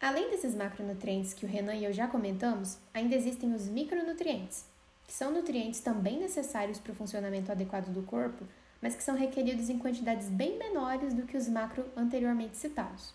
Além 0.00 0.30
desses 0.30 0.54
macronutrientes 0.54 1.34
que 1.34 1.44
o 1.44 1.48
Renan 1.48 1.74
e 1.74 1.84
eu 1.84 1.92
já 1.92 2.08
comentamos, 2.08 2.78
ainda 2.94 3.14
existem 3.14 3.52
os 3.54 3.68
micronutrientes, 3.68 4.64
que 5.06 5.12
são 5.12 5.30
nutrientes 5.30 5.80
também 5.80 6.18
necessários 6.18 6.78
para 6.78 6.92
o 6.92 6.94
funcionamento 6.94 7.52
adequado 7.52 7.92
do 7.92 8.02
corpo, 8.02 8.46
mas 8.80 8.96
que 8.96 9.02
são 9.02 9.14
requeridos 9.14 9.68
em 9.68 9.78
quantidades 9.78 10.30
bem 10.30 10.56
menores 10.56 11.12
do 11.12 11.26
que 11.26 11.36
os 11.36 11.46
macro 11.46 11.84
anteriormente 11.94 12.56
citados. 12.56 13.12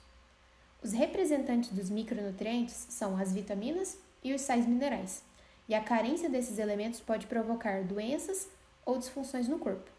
Os 0.86 0.94
representantes 0.94 1.72
dos 1.72 1.90
micronutrientes 1.90 2.86
são 2.92 3.18
as 3.18 3.34
vitaminas 3.34 3.98
e 4.24 4.36
os 4.36 4.42
sais 4.42 4.68
minerais, 4.68 5.24
e 5.68 5.74
a 5.74 5.82
carência 5.82 6.30
desses 6.30 6.60
elementos 6.60 7.00
pode 7.00 7.26
provocar 7.26 7.84
doenças 7.84 8.48
ou 8.86 8.96
disfunções 8.96 9.48
no 9.48 9.58
corpo. 9.58 9.90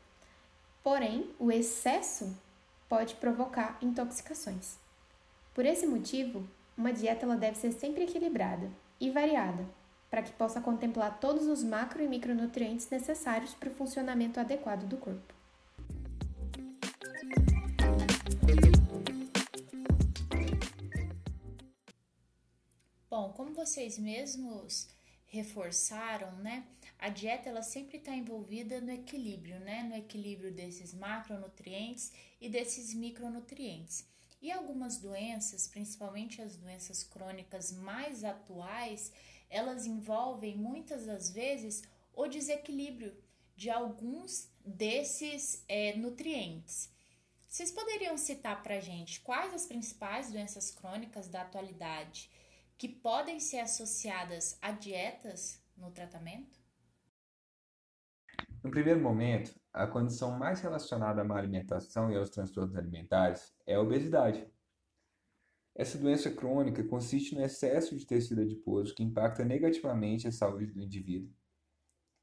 Porém, 0.85 1.29
o 1.41 1.51
excesso 1.51 2.33
pode 2.89 3.17
provocar 3.17 3.77
intoxicações. 3.83 4.77
Por 5.53 5.67
esse 5.67 5.89
motivo, 5.89 6.49
uma 6.79 6.93
dieta 6.93 7.27
ela 7.27 7.35
deve 7.35 7.59
ser 7.59 7.73
sempre 7.73 8.05
equilibrada 8.05 8.71
e 9.01 9.11
variada, 9.11 9.67
para 10.09 10.23
que 10.23 10.31
possa 10.35 10.61
contemplar 10.61 11.19
todos 11.19 11.49
os 11.49 11.65
macro 11.65 12.01
e 12.01 12.07
micronutrientes 12.07 12.89
necessários 12.89 13.55
para 13.55 13.71
o 13.71 13.75
funcionamento 13.75 14.39
adequado 14.39 14.85
do 14.85 14.97
corpo. 14.99 15.35
Vocês 23.55 23.99
mesmos 23.99 24.89
reforçaram, 25.27 26.33
né? 26.37 26.67
A 26.99 27.09
dieta 27.09 27.49
ela 27.49 27.63
sempre 27.63 27.99
está 27.99 28.15
envolvida 28.15 28.81
no 28.81 28.91
equilíbrio, 28.91 29.61
né? 29.61 29.83
No 29.83 29.95
equilíbrio 29.95 30.53
desses 30.53 30.95
macronutrientes 30.95 32.13
e 32.41 32.49
desses 32.49 32.95
micronutrientes. 32.95 34.07
E 34.41 34.51
algumas 34.51 34.99
doenças, 34.99 35.67
principalmente 35.67 36.41
as 36.43 36.57
doenças 36.57 37.03
crônicas 37.03 37.73
mais 37.73 38.25
atuais, 38.25 39.13
elas 39.49 39.87
envolvem 39.87 40.57
muitas 40.57 41.07
das 41.07 41.31
vezes 41.31 41.83
o 42.15 42.27
desequilíbrio 42.27 43.17
de 43.55 43.71
alguns 43.71 44.49
desses 44.65 45.65
é, 45.69 45.97
nutrientes. 45.97 46.91
Vocês 47.49 47.71
poderiam 47.71 48.19
citar 48.19 48.63
para 48.63 48.81
gente 48.81 49.21
quais 49.21 49.55
as 49.55 49.65
principais 49.65 50.31
doenças 50.31 50.71
crônicas 50.71 51.29
da 51.29 51.43
atualidade 51.43 52.31
que 52.79 52.89
podem 52.89 53.41
ser 53.41 53.59
associadas 53.61 54.59
a 54.61 54.71
dietas 54.71 55.63
no 55.77 55.91
tratamento? 55.91 56.61
No 58.63 58.71
primeiro 58.71 59.01
momento, 59.01 59.55
a 59.73 59.87
condição 59.87 60.37
mais 60.39 60.61
relacionada 60.61 61.21
à 61.21 61.25
má 61.25 61.39
alimentação 61.39 62.11
e 62.11 62.17
aos 62.17 62.31
transtornos 62.31 62.77
alimentares 62.77 63.55
é 63.67 63.75
a 63.75 63.81
obesidade. 63.81 64.47
Essa 65.75 65.99
doença 65.99 66.31
crônica 66.31 66.83
consiste 66.85 67.35
no 67.35 67.43
excesso 67.43 67.97
de 67.97 68.07
tecido 68.07 68.41
adiposo 68.41 68.95
que 68.95 69.03
impacta 69.03 69.45
negativamente 69.45 70.27
a 70.27 70.33
saúde 70.33 70.67
do 70.67 70.81
indivíduo. 70.81 71.33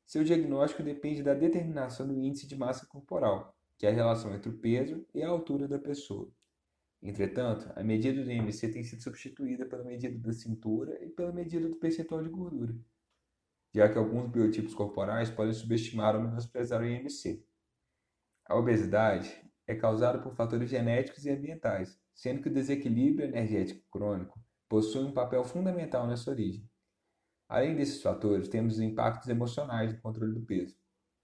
Seu 0.05 0.23
diagnóstico 0.23 0.83
depende 0.83 1.23
da 1.23 1.33
determinação 1.33 2.07
do 2.07 2.19
índice 2.19 2.45
de 2.45 2.55
massa 2.55 2.85
corporal, 2.87 3.55
que 3.77 3.85
é 3.85 3.89
a 3.89 3.93
relação 3.93 4.33
entre 4.33 4.49
o 4.49 4.57
peso 4.57 5.05
e 5.13 5.23
a 5.23 5.29
altura 5.29 5.67
da 5.67 5.79
pessoa. 5.79 6.31
Entretanto, 7.05 7.69
a 7.75 7.83
medida 7.83 8.23
do 8.23 8.31
IMC 8.31 8.69
tem 8.69 8.81
sido 8.81 9.03
substituída 9.03 9.65
pela 9.65 9.83
medida 9.83 10.17
da 10.17 10.31
cintura 10.31 11.03
e 11.03 11.09
pela 11.09 11.33
medida 11.33 11.67
do 11.67 11.75
percentual 11.75 12.23
de 12.23 12.29
gordura, 12.29 12.73
já 13.73 13.89
que 13.89 13.97
alguns 13.97 14.31
biotipos 14.31 14.73
corporais 14.73 15.29
podem 15.29 15.53
subestimar 15.53 16.15
ou 16.15 16.21
menosprezar 16.21 16.81
o 16.81 16.85
IMC. 16.85 17.45
A 18.45 18.55
obesidade 18.55 19.29
é 19.67 19.75
causada 19.75 20.17
por 20.19 20.33
fatores 20.33 20.69
genéticos 20.69 21.25
e 21.25 21.29
ambientais, 21.29 21.99
sendo 22.13 22.41
que 22.41 22.47
o 22.47 22.53
desequilíbrio 22.53 23.27
energético 23.27 23.83
crônico 23.91 24.39
possui 24.69 25.03
um 25.03 25.13
papel 25.13 25.43
fundamental 25.43 26.07
nessa 26.07 26.31
origem. 26.31 26.65
Além 27.49 27.75
desses 27.75 28.01
fatores, 28.01 28.47
temos 28.47 28.75
os 28.75 28.79
impactos 28.79 29.27
emocionais 29.27 29.93
do 29.93 30.01
controle 30.01 30.33
do 30.33 30.45
peso, 30.45 30.77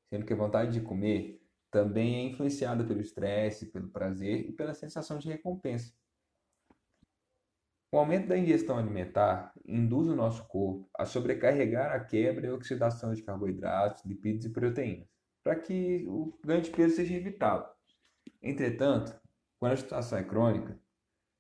sendo 0.09 0.25
que 0.25 0.33
a 0.33 0.37
vontade 0.37 0.73
de 0.73 0.81
comer 0.81 1.38
também 1.71 2.15
é 2.15 2.23
influenciada 2.23 2.83
pelo 2.83 3.01
estresse, 3.01 3.71
pelo 3.71 3.89
prazer 3.89 4.49
e 4.49 4.51
pela 4.51 4.73
sensação 4.73 5.17
de 5.17 5.29
recompensa. 5.29 5.93
O 7.91 7.97
aumento 7.97 8.27
da 8.27 8.37
ingestão 8.37 8.77
alimentar 8.77 9.51
induz 9.65 10.07
o 10.07 10.15
nosso 10.15 10.47
corpo 10.47 10.87
a 10.97 11.05
sobrecarregar 11.05 11.91
a 11.91 11.99
quebra 11.99 12.45
e 12.45 12.51
oxidação 12.51 13.13
de 13.13 13.23
carboidratos, 13.23 14.05
lipídios 14.05 14.45
e 14.45 14.49
proteínas, 14.49 15.07
para 15.43 15.55
que 15.55 16.05
o 16.07 16.37
ganho 16.45 16.61
de 16.61 16.69
peso 16.69 16.97
seja 16.97 17.15
evitado. 17.15 17.67
Entretanto, 18.41 19.19
quando 19.59 19.73
a 19.73 19.77
situação 19.77 20.19
é 20.19 20.23
crônica, 20.23 20.79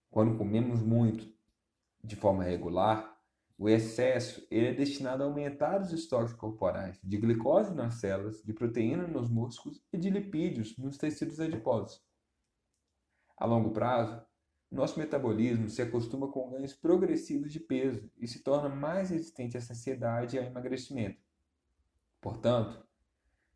quando 0.09 0.37
comemos 0.37 0.81
muito 0.81 1.31
de 2.03 2.15
forma 2.15 2.43
regular, 2.43 3.08
o 3.59 3.67
excesso 3.67 4.47
ele 4.49 4.67
é 4.67 4.73
destinado 4.73 5.21
a 5.21 5.25
aumentar 5.25 5.81
os 5.81 5.91
estoques 5.91 6.31
corporais 6.31 6.97
de 7.03 7.17
glicose 7.17 7.75
nas 7.75 7.95
células, 7.95 8.41
de 8.41 8.53
proteína 8.53 9.05
nos 9.05 9.29
músculos 9.29 9.83
e 9.91 9.97
de 9.97 10.09
lipídios 10.09 10.77
nos 10.77 10.97
tecidos 10.97 11.41
adiposos. 11.41 12.01
A 13.35 13.45
longo 13.45 13.71
prazo, 13.71 14.25
nosso 14.71 14.97
metabolismo 14.97 15.67
se 15.67 15.81
acostuma 15.81 16.29
com 16.29 16.49
ganhos 16.49 16.73
progressivos 16.73 17.51
de 17.51 17.59
peso 17.59 18.09
e 18.17 18.25
se 18.29 18.39
torna 18.39 18.69
mais 18.69 19.09
resistente 19.09 19.57
à 19.57 19.61
saciedade 19.61 20.37
e 20.37 20.39
ao 20.39 20.45
emagrecimento. 20.45 21.21
Portanto, 22.21 22.81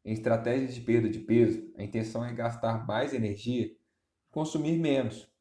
em 0.04 0.12
estratégias 0.12 0.76
de 0.76 0.82
perda 0.82 1.10
de 1.10 1.20
peso, 1.20 1.72
a 1.78 1.84
intenção 1.84 2.26
é 2.26 2.34
gastar 2.34 2.86
mais 2.86 3.14
energia 3.14 3.68
e 3.68 3.78
consumir 4.30 4.78
menos, 4.78 5.32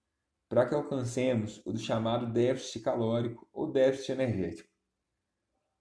para 0.52 0.68
que 0.68 0.74
alcancemos 0.74 1.62
o 1.64 1.74
chamado 1.78 2.30
déficit 2.30 2.80
calórico 2.80 3.48
ou 3.54 3.72
déficit 3.72 4.12
energético. 4.12 4.68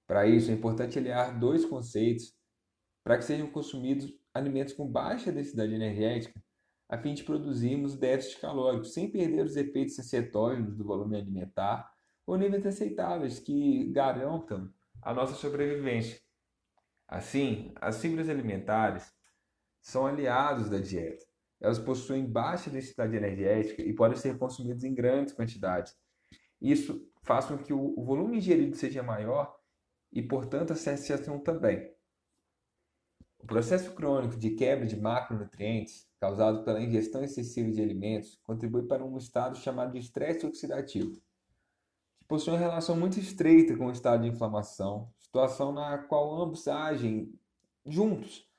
Para 0.07 0.25
isso, 0.25 0.49
é 0.49 0.53
importante 0.53 0.97
aliar 0.97 1.37
dois 1.37 1.65
conceitos 1.65 2.33
para 3.03 3.17
que 3.17 3.25
sejam 3.25 3.51
consumidos 3.51 4.17
alimentos 4.33 4.73
com 4.73 4.89
baixa 4.89 5.29
densidade 5.29 5.73
energética, 5.73 6.41
a 6.87 6.97
fim 6.97 7.13
de 7.13 7.21
produzirmos 7.25 7.97
déficit 7.97 8.39
calórico 8.39 8.85
sem 8.85 9.11
perder 9.11 9.43
os 9.43 9.57
efeitos 9.57 9.95
cetógenos 9.95 10.77
do 10.77 10.85
volume 10.85 11.17
alimentar 11.17 11.91
ou 12.25 12.37
níveis 12.37 12.65
aceitáveis 12.65 13.39
que 13.39 13.91
garantam 13.91 14.73
a 15.01 15.13
nossa 15.13 15.33
sobrevivência. 15.33 16.17
Assim, 17.09 17.73
as 17.75 18.01
fibras 18.01 18.29
alimentares 18.29 19.13
são 19.81 20.05
aliados 20.07 20.69
da 20.69 20.77
dieta 20.77 21.29
elas 21.61 21.77
possuem 21.77 22.25
baixa 22.25 22.71
densidade 22.71 23.15
energética 23.15 23.83
e 23.83 23.93
podem 23.93 24.17
ser 24.17 24.37
consumidas 24.37 24.83
em 24.83 24.93
grandes 24.93 25.33
quantidades. 25.33 25.95
Isso 26.59 27.07
faz 27.21 27.45
com 27.45 27.57
que 27.57 27.71
o 27.71 28.03
volume 28.03 28.37
ingerido 28.37 28.75
seja 28.75 29.03
maior 29.03 29.55
e, 30.11 30.23
portanto, 30.23 30.73
a 30.73 30.75
saciação 30.75 31.39
também. 31.39 31.93
O 33.39 33.45
processo 33.45 33.93
crônico 33.93 34.37
de 34.37 34.51
quebra 34.51 34.85
de 34.85 34.99
macronutrientes, 34.99 36.07
causado 36.19 36.63
pela 36.63 36.81
ingestão 36.81 37.23
excessiva 37.23 37.71
de 37.71 37.81
alimentos, 37.81 38.39
contribui 38.43 38.83
para 38.83 39.03
um 39.03 39.17
estado 39.17 39.57
chamado 39.57 39.93
de 39.93 39.99
estresse 39.99 40.45
oxidativo, 40.45 41.13
que 42.19 42.25
possui 42.27 42.53
uma 42.53 42.59
relação 42.59 42.95
muito 42.95 43.19
estreita 43.19 43.75
com 43.75 43.87
o 43.87 43.91
estado 43.91 44.23
de 44.23 44.29
inflamação, 44.29 45.11
situação 45.19 45.71
na 45.71 45.97
qual 45.99 46.41
ambos 46.41 46.67
agem 46.67 47.33
juntos 47.85 48.50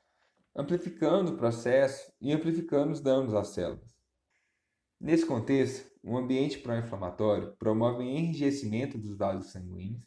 amplificando 0.54 1.32
o 1.32 1.36
processo 1.36 2.12
e 2.20 2.32
amplificando 2.32 2.92
os 2.92 3.00
danos 3.00 3.34
às 3.34 3.48
células. 3.48 3.92
Nesse 5.00 5.26
contexto, 5.26 5.90
um 6.04 6.16
ambiente 6.16 6.58
pró-inflamatório 6.58 7.56
promove 7.56 7.98
o 7.98 8.02
enrijecimento 8.02 8.98
dos 8.98 9.16
vasos 9.16 9.50
sanguíneos, 9.50 10.06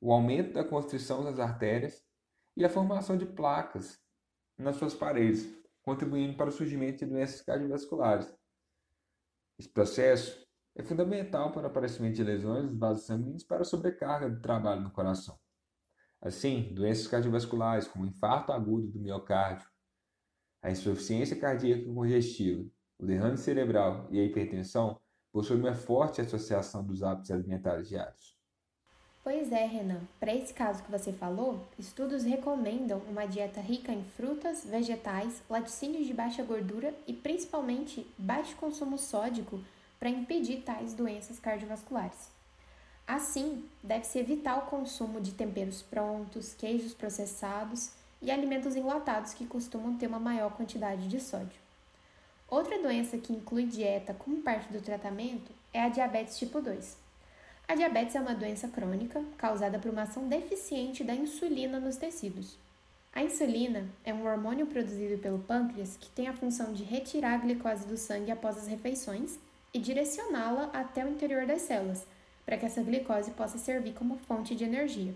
o 0.00 0.12
aumento 0.12 0.52
da 0.52 0.64
constrição 0.64 1.22
das 1.22 1.38
artérias 1.38 2.04
e 2.56 2.64
a 2.64 2.68
formação 2.68 3.16
de 3.16 3.26
placas 3.26 4.00
nas 4.58 4.76
suas 4.76 4.94
paredes, 4.94 5.46
contribuindo 5.82 6.36
para 6.36 6.48
o 6.48 6.52
surgimento 6.52 7.04
de 7.04 7.10
doenças 7.10 7.42
cardiovasculares. 7.42 8.32
Esse 9.58 9.68
processo 9.68 10.44
é 10.74 10.82
fundamental 10.82 11.52
para 11.52 11.62
o 11.62 11.66
aparecimento 11.66 12.16
de 12.16 12.24
lesões 12.24 12.68
dos 12.68 12.78
vasos 12.78 13.06
sanguíneos 13.06 13.44
para 13.44 13.62
a 13.62 13.64
sobrecarga 13.64 14.28
do 14.28 14.40
trabalho 14.40 14.80
no 14.80 14.90
coração. 14.90 15.38
Assim, 16.24 16.72
doenças 16.72 17.06
cardiovasculares 17.06 17.86
como 17.86 18.06
infarto 18.06 18.50
agudo 18.50 18.86
do 18.86 18.98
miocárdio, 18.98 19.68
a 20.62 20.70
insuficiência 20.70 21.36
cardíaca 21.36 21.84
congestiva, 21.84 22.66
o 22.98 23.04
derrame 23.04 23.36
cerebral 23.36 24.08
e 24.10 24.18
a 24.18 24.24
hipertensão 24.24 24.98
possuem 25.30 25.60
uma 25.60 25.74
forte 25.74 26.22
associação 26.22 26.82
dos 26.82 27.02
hábitos 27.02 27.30
alimentares 27.30 27.90
diários. 27.90 28.34
Pois 29.22 29.52
é, 29.52 29.66
Renan. 29.66 30.00
Para 30.18 30.34
esse 30.34 30.54
caso 30.54 30.82
que 30.82 30.90
você 30.90 31.12
falou, 31.12 31.62
estudos 31.78 32.24
recomendam 32.24 33.00
uma 33.00 33.26
dieta 33.26 33.60
rica 33.60 33.92
em 33.92 34.04
frutas, 34.04 34.64
vegetais, 34.64 35.42
laticínios 35.48 36.06
de 36.06 36.14
baixa 36.14 36.42
gordura 36.42 36.94
e 37.06 37.12
principalmente 37.12 38.06
baixo 38.16 38.56
consumo 38.56 38.96
sódico 38.96 39.60
para 39.98 40.08
impedir 40.08 40.62
tais 40.62 40.94
doenças 40.94 41.38
cardiovasculares. 41.38 42.33
Assim, 43.06 43.64
deve-se 43.82 44.18
evitar 44.18 44.56
o 44.58 44.66
consumo 44.66 45.20
de 45.20 45.32
temperos 45.32 45.82
prontos, 45.82 46.54
queijos 46.54 46.94
processados 46.94 47.90
e 48.22 48.30
alimentos 48.30 48.74
enlatados 48.74 49.34
que 49.34 49.46
costumam 49.46 49.96
ter 49.96 50.06
uma 50.06 50.18
maior 50.18 50.52
quantidade 50.52 51.06
de 51.06 51.20
sódio. 51.20 51.64
Outra 52.48 52.80
doença 52.80 53.18
que 53.18 53.32
inclui 53.32 53.66
dieta 53.66 54.14
como 54.14 54.40
parte 54.40 54.72
do 54.72 54.80
tratamento 54.80 55.52
é 55.72 55.82
a 55.82 55.88
diabetes 55.88 56.38
tipo 56.38 56.60
2. 56.62 56.96
A 57.66 57.74
diabetes 57.74 58.14
é 58.14 58.20
uma 58.20 58.34
doença 58.34 58.68
crônica 58.68 59.22
causada 59.36 59.78
por 59.78 59.90
uma 59.90 60.02
ação 60.02 60.28
deficiente 60.28 61.02
da 61.02 61.14
insulina 61.14 61.80
nos 61.80 61.96
tecidos. 61.96 62.58
A 63.12 63.22
insulina 63.22 63.86
é 64.04 64.12
um 64.12 64.26
hormônio 64.26 64.66
produzido 64.66 65.18
pelo 65.18 65.38
pâncreas 65.38 65.96
que 65.96 66.08
tem 66.10 66.26
a 66.26 66.32
função 66.32 66.72
de 66.72 66.84
retirar 66.84 67.34
a 67.34 67.38
glicose 67.38 67.86
do 67.86 67.96
sangue 67.96 68.30
após 68.30 68.56
as 68.56 68.66
refeições 68.66 69.38
e 69.72 69.78
direcioná-la 69.78 70.70
até 70.72 71.04
o 71.04 71.08
interior 71.08 71.46
das 71.46 71.62
células, 71.62 72.06
para 72.44 72.56
que 72.56 72.66
essa 72.66 72.82
glicose 72.82 73.30
possa 73.32 73.58
servir 73.58 73.94
como 73.94 74.18
fonte 74.18 74.54
de 74.54 74.64
energia. 74.64 75.14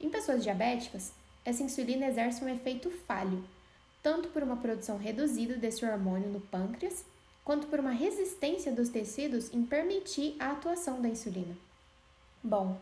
Em 0.00 0.08
pessoas 0.08 0.42
diabéticas, 0.42 1.12
essa 1.44 1.62
insulina 1.62 2.06
exerce 2.06 2.44
um 2.44 2.48
efeito 2.48 2.90
falho, 2.90 3.44
tanto 4.02 4.28
por 4.28 4.42
uma 4.42 4.56
produção 4.56 4.98
reduzida 4.98 5.56
desse 5.56 5.84
hormônio 5.84 6.30
no 6.30 6.40
pâncreas, 6.40 7.04
quanto 7.44 7.66
por 7.66 7.80
uma 7.80 7.90
resistência 7.90 8.72
dos 8.72 8.88
tecidos 8.88 9.52
em 9.52 9.64
permitir 9.64 10.36
a 10.38 10.52
atuação 10.52 11.00
da 11.00 11.08
insulina. 11.08 11.56
Bom, 12.42 12.80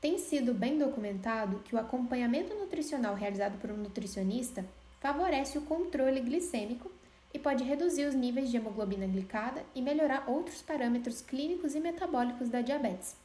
tem 0.00 0.18
sido 0.18 0.52
bem 0.52 0.78
documentado 0.78 1.60
que 1.60 1.74
o 1.74 1.78
acompanhamento 1.78 2.54
nutricional 2.54 3.14
realizado 3.14 3.58
por 3.58 3.70
um 3.70 3.76
nutricionista 3.76 4.64
favorece 5.00 5.56
o 5.56 5.62
controle 5.62 6.20
glicêmico 6.20 6.90
e 7.34 7.38
pode 7.38 7.64
reduzir 7.64 8.06
os 8.06 8.14
níveis 8.14 8.50
de 8.50 8.56
hemoglobina 8.56 9.06
glicada 9.06 9.62
e 9.74 9.82
melhorar 9.82 10.24
outros 10.26 10.62
parâmetros 10.62 11.20
clínicos 11.20 11.74
e 11.74 11.80
metabólicos 11.80 12.48
da 12.48 12.62
diabetes. 12.62 13.16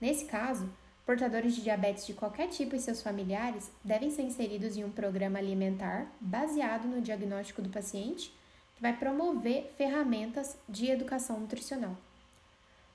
Nesse 0.00 0.26
caso, 0.26 0.68
Portadores 1.06 1.54
de 1.54 1.62
diabetes 1.62 2.04
de 2.04 2.14
qualquer 2.14 2.48
tipo 2.48 2.74
e 2.74 2.80
seus 2.80 3.00
familiares 3.00 3.70
devem 3.84 4.10
ser 4.10 4.22
inseridos 4.22 4.76
em 4.76 4.82
um 4.82 4.90
programa 4.90 5.38
alimentar 5.38 6.08
baseado 6.20 6.88
no 6.88 7.00
diagnóstico 7.00 7.62
do 7.62 7.68
paciente, 7.68 8.34
que 8.74 8.82
vai 8.82 8.92
promover 8.92 9.72
ferramentas 9.78 10.56
de 10.68 10.90
educação 10.90 11.38
nutricional. 11.38 11.96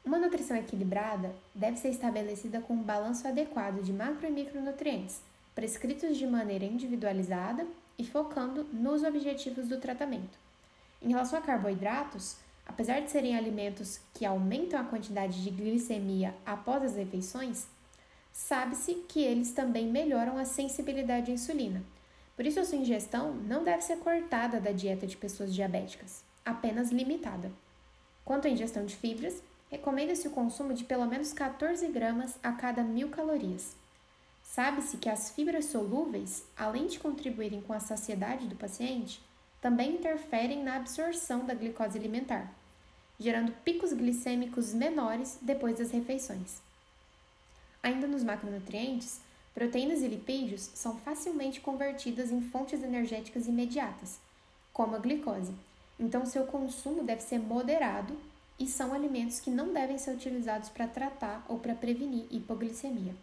Uma 0.04 0.20
nutrição 0.20 0.58
equilibrada 0.58 1.34
deve 1.56 1.78
ser 1.78 1.88
estabelecida 1.88 2.60
com 2.60 2.74
um 2.74 2.84
balanço 2.84 3.26
adequado 3.26 3.82
de 3.82 3.94
macro 3.94 4.28
e 4.28 4.32
micronutrientes, 4.32 5.22
prescritos 5.56 6.18
de 6.18 6.28
maneira 6.28 6.66
individualizada 6.66 7.66
e 7.98 8.06
focando 8.06 8.64
nos 8.72 9.04
objetivos 9.04 9.68
do 9.68 9.80
tratamento. 9.80 10.38
Em 11.02 11.10
relação 11.10 11.40
a 11.40 11.42
carboidratos, 11.42 12.38
apesar 12.66 13.02
de 13.02 13.10
serem 13.10 13.36
alimentos 13.36 14.00
que 14.14 14.26
aumentam 14.26 14.80
a 14.80 14.84
quantidade 14.84 15.44
de 15.44 15.50
glicemia 15.50 16.34
após 16.46 16.84
as 16.84 16.96
refeições, 16.96 17.68
sabe-se 18.32 18.94
que 19.08 19.22
eles 19.22 19.52
também 19.52 19.88
melhoram 19.88 20.38
a 20.38 20.46
sensibilidade 20.46 21.32
à 21.32 21.34
insulina. 21.34 21.84
Por 22.36 22.46
isso, 22.46 22.60
a 22.60 22.66
sua 22.66 22.78
ingestão 22.78 23.34
não 23.34 23.64
deve 23.64 23.84
ser 23.84 23.98
cortada 23.98 24.60
da 24.60 24.72
dieta 24.72 25.06
de 25.06 25.18
pessoas 25.18 25.54
diabéticas, 25.54 26.24
apenas 26.46 26.92
limitada. 26.92 27.52
Quanto 28.24 28.48
à 28.48 28.50
ingestão 28.50 28.86
de 28.86 28.96
fibras, 28.96 29.44
recomenda-se 29.70 30.28
o 30.28 30.32
consumo 30.32 30.74
de 30.74 30.84
pelo 30.84 31.06
menos 31.06 31.34
14 31.34 31.88
gramas 31.90 32.38
a 32.42 32.52
cada 32.52 32.84
mil 32.84 33.10
calorias. 33.10 33.76
Sabe-se 34.54 34.98
que 34.98 35.08
as 35.08 35.32
fibras 35.32 35.64
solúveis, 35.68 36.44
além 36.58 36.86
de 36.86 37.00
contribuírem 37.00 37.62
com 37.62 37.72
a 37.72 37.80
saciedade 37.80 38.48
do 38.48 38.56
paciente, 38.58 39.22
também 39.62 39.96
interferem 39.96 40.62
na 40.62 40.76
absorção 40.76 41.46
da 41.46 41.54
glicose 41.54 41.98
alimentar, 41.98 42.54
gerando 43.18 43.54
picos 43.64 43.94
glicêmicos 43.94 44.74
menores 44.74 45.40
depois 45.42 45.78
das 45.78 45.92
refeições. 45.92 46.62
Ainda 47.82 48.06
nos 48.08 48.26
macronutrientes, 48.26 49.22
proteínas 49.54 50.02
e 50.02 50.10
lipídios 50.10 50.70
são 50.74 50.98
facilmente 50.98 51.62
convertidas 51.62 52.30
em 52.30 52.42
fontes 52.42 52.84
energéticas 52.84 53.48
imediatas, 53.48 54.20
como 54.74 54.98
a 54.98 55.00
glicose. 55.00 55.54
Então, 55.98 56.26
seu 56.26 56.46
consumo 56.46 57.06
deve 57.06 57.22
ser 57.22 57.40
moderado 57.40 58.18
e 58.60 58.68
são 58.68 58.94
alimentos 58.94 59.40
que 59.40 59.50
não 59.50 59.72
devem 59.72 59.98
ser 59.98 60.12
utilizados 60.12 60.68
para 60.68 60.88
tratar 60.88 61.46
ou 61.48 61.58
para 61.58 61.74
prevenir 61.74 62.26
hipoglicemia. 62.30 63.16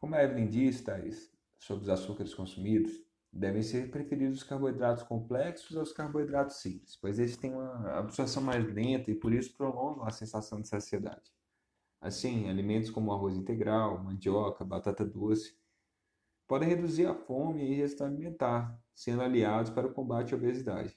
Como 0.00 0.14
a 0.14 0.22
Evelyn 0.22 0.48
diz, 0.48 0.80
Thais, 0.80 1.30
sobre 1.58 1.84
os 1.84 1.88
açúcares 1.88 2.32
consumidos, 2.32 2.92
devem 3.32 3.62
ser 3.62 3.90
preferidos 3.90 4.38
os 4.38 4.44
carboidratos 4.44 5.02
complexos 5.02 5.76
aos 5.76 5.92
carboidratos 5.92 6.56
simples, 6.56 6.96
pois 6.96 7.18
eles 7.18 7.36
têm 7.36 7.52
uma 7.52 7.98
absorção 7.98 8.42
mais 8.42 8.64
lenta 8.72 9.10
e 9.10 9.14
por 9.14 9.32
isso 9.32 9.56
prolongam 9.56 10.04
a 10.04 10.10
sensação 10.10 10.60
de 10.60 10.68
saciedade. 10.68 11.32
Assim, 12.00 12.48
alimentos 12.48 12.90
como 12.90 13.12
arroz 13.12 13.36
integral, 13.36 14.02
mandioca, 14.02 14.64
batata 14.64 15.04
doce 15.04 15.58
podem 16.46 16.68
reduzir 16.68 17.06
a 17.06 17.14
fome 17.14 17.62
e 17.62 17.74
ingestão 17.74 18.06
alimentar, 18.06 18.80
sendo 18.94 19.20
aliados 19.20 19.70
para 19.70 19.86
o 19.86 19.92
combate 19.92 20.32
à 20.32 20.36
obesidade. 20.36 20.96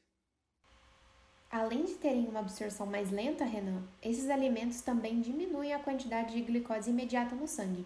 Além 1.50 1.84
de 1.84 1.96
terem 1.96 2.29
uma 2.29 2.39
absorção 2.39 2.86
mais 2.86 3.12
lenta, 3.12 3.43
Renan, 3.43 3.84
esses 4.01 4.29
alimentos 4.29 4.79
também 4.81 5.20
diminuem 5.20 5.74
a 5.74 5.84
quantidade 5.84 6.34
de 6.34 6.41
glicose 6.41 6.89
imediata 6.89 7.36
no 7.36 7.48
sangue. 7.48 7.86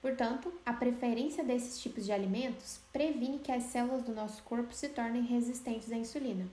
Portanto, 0.00 0.52
a 0.64 0.72
preferência 0.72 1.44
desses 1.44 1.80
tipos 1.80 2.04
de 2.04 2.12
alimentos 2.12 2.80
previne 2.92 3.38
que 3.38 3.52
as 3.52 3.64
células 3.64 4.02
do 4.02 4.14
nosso 4.14 4.42
corpo 4.42 4.72
se 4.72 4.88
tornem 4.88 5.22
resistentes 5.22 5.92
à 5.92 5.96
insulina. 5.96 6.48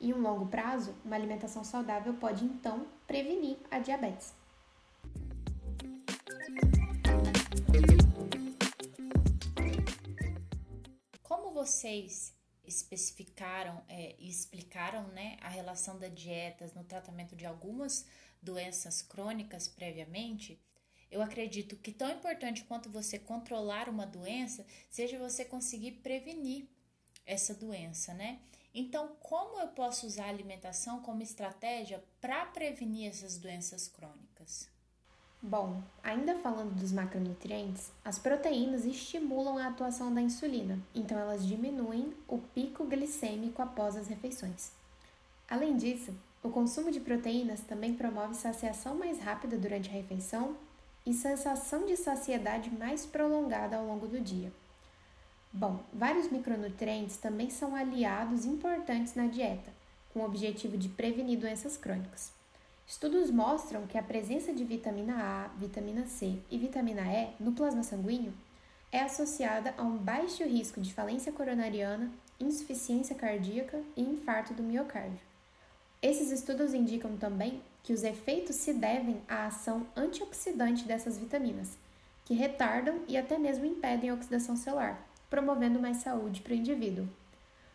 Em 0.00 0.12
um 0.12 0.20
longo 0.20 0.46
prazo, 0.46 0.94
uma 1.04 1.16
alimentação 1.16 1.64
saudável 1.64 2.14
pode 2.14 2.44
então 2.44 2.86
prevenir 3.06 3.56
a 3.70 3.78
diabetes. 3.78 4.34
vocês 11.62 12.34
especificaram 12.64 13.80
é, 13.88 14.16
e 14.18 14.28
explicaram 14.28 15.06
né, 15.08 15.36
a 15.40 15.48
relação 15.48 15.96
da 15.96 16.08
dietas 16.08 16.74
no 16.74 16.82
tratamento 16.82 17.36
de 17.36 17.46
algumas 17.46 18.04
doenças 18.42 19.00
crônicas 19.00 19.68
previamente, 19.68 20.60
eu 21.12 21.20
acredito 21.20 21.76
que 21.76 21.92
tão 21.92 22.10
importante 22.10 22.64
quanto 22.64 22.88
você 22.88 23.18
controlar 23.18 23.86
uma 23.88 24.06
doença 24.06 24.64
seja 24.90 25.18
você 25.18 25.44
conseguir 25.44 25.92
prevenir 26.02 26.66
essa 27.26 27.54
doença, 27.54 28.14
né? 28.14 28.40
Então, 28.74 29.08
como 29.20 29.60
eu 29.60 29.68
posso 29.68 30.06
usar 30.06 30.24
a 30.24 30.28
alimentação 30.30 31.02
como 31.02 31.22
estratégia 31.22 32.02
para 32.18 32.46
prevenir 32.46 33.10
essas 33.10 33.36
doenças 33.36 33.86
crônicas? 33.86 34.70
Bom, 35.42 35.82
ainda 36.02 36.38
falando 36.38 36.74
dos 36.74 36.92
macronutrientes, 36.92 37.90
as 38.02 38.18
proteínas 38.18 38.86
estimulam 38.86 39.58
a 39.58 39.66
atuação 39.66 40.14
da 40.14 40.22
insulina, 40.22 40.78
então 40.94 41.18
elas 41.18 41.46
diminuem 41.46 42.14
o 42.26 42.38
pico 42.38 42.86
glicêmico 42.86 43.60
após 43.60 43.96
as 43.96 44.08
refeições. 44.08 44.72
Além 45.46 45.76
disso, 45.76 46.14
o 46.42 46.48
consumo 46.48 46.90
de 46.90 47.00
proteínas 47.00 47.60
também 47.60 47.94
promove 47.94 48.34
saciação 48.34 48.94
mais 48.94 49.20
rápida 49.20 49.58
durante 49.58 49.90
a 49.90 49.92
refeição 49.92 50.56
e 51.04 51.12
sensação 51.12 51.86
de 51.86 51.96
saciedade 51.96 52.70
mais 52.70 53.04
prolongada 53.04 53.76
ao 53.76 53.86
longo 53.86 54.06
do 54.06 54.20
dia. 54.20 54.52
Bom, 55.52 55.80
vários 55.92 56.30
micronutrientes 56.30 57.16
também 57.16 57.50
são 57.50 57.74
aliados 57.74 58.46
importantes 58.46 59.14
na 59.14 59.26
dieta, 59.26 59.70
com 60.12 60.20
o 60.20 60.24
objetivo 60.24 60.78
de 60.78 60.88
prevenir 60.88 61.38
doenças 61.38 61.76
crônicas. 61.76 62.32
Estudos 62.86 63.30
mostram 63.30 63.86
que 63.86 63.98
a 63.98 64.02
presença 64.02 64.52
de 64.52 64.64
vitamina 64.64 65.14
A, 65.14 65.48
vitamina 65.58 66.06
C 66.06 66.38
e 66.50 66.58
vitamina 66.58 67.02
E 67.02 67.30
no 67.38 67.52
plasma 67.52 67.82
sanguíneo 67.82 68.32
é 68.90 69.00
associada 69.00 69.74
a 69.78 69.82
um 69.82 69.96
baixo 69.96 70.44
risco 70.44 70.80
de 70.80 70.92
falência 70.92 71.32
coronariana, 71.32 72.10
insuficiência 72.38 73.14
cardíaca 73.14 73.80
e 73.96 74.02
infarto 74.02 74.52
do 74.52 74.62
miocárdio. 74.62 75.20
Esses 76.02 76.30
estudos 76.30 76.74
indicam 76.74 77.16
também 77.16 77.62
que 77.82 77.92
os 77.92 78.04
efeitos 78.04 78.56
se 78.56 78.72
devem 78.72 79.20
à 79.28 79.46
ação 79.46 79.86
antioxidante 79.96 80.84
dessas 80.84 81.18
vitaminas, 81.18 81.76
que 82.24 82.34
retardam 82.34 83.00
e 83.08 83.16
até 83.16 83.36
mesmo 83.36 83.66
impedem 83.66 84.10
a 84.10 84.14
oxidação 84.14 84.56
celular, 84.56 85.08
promovendo 85.28 85.80
mais 85.80 85.98
saúde 85.98 86.40
para 86.40 86.52
o 86.52 86.56
indivíduo. 86.56 87.08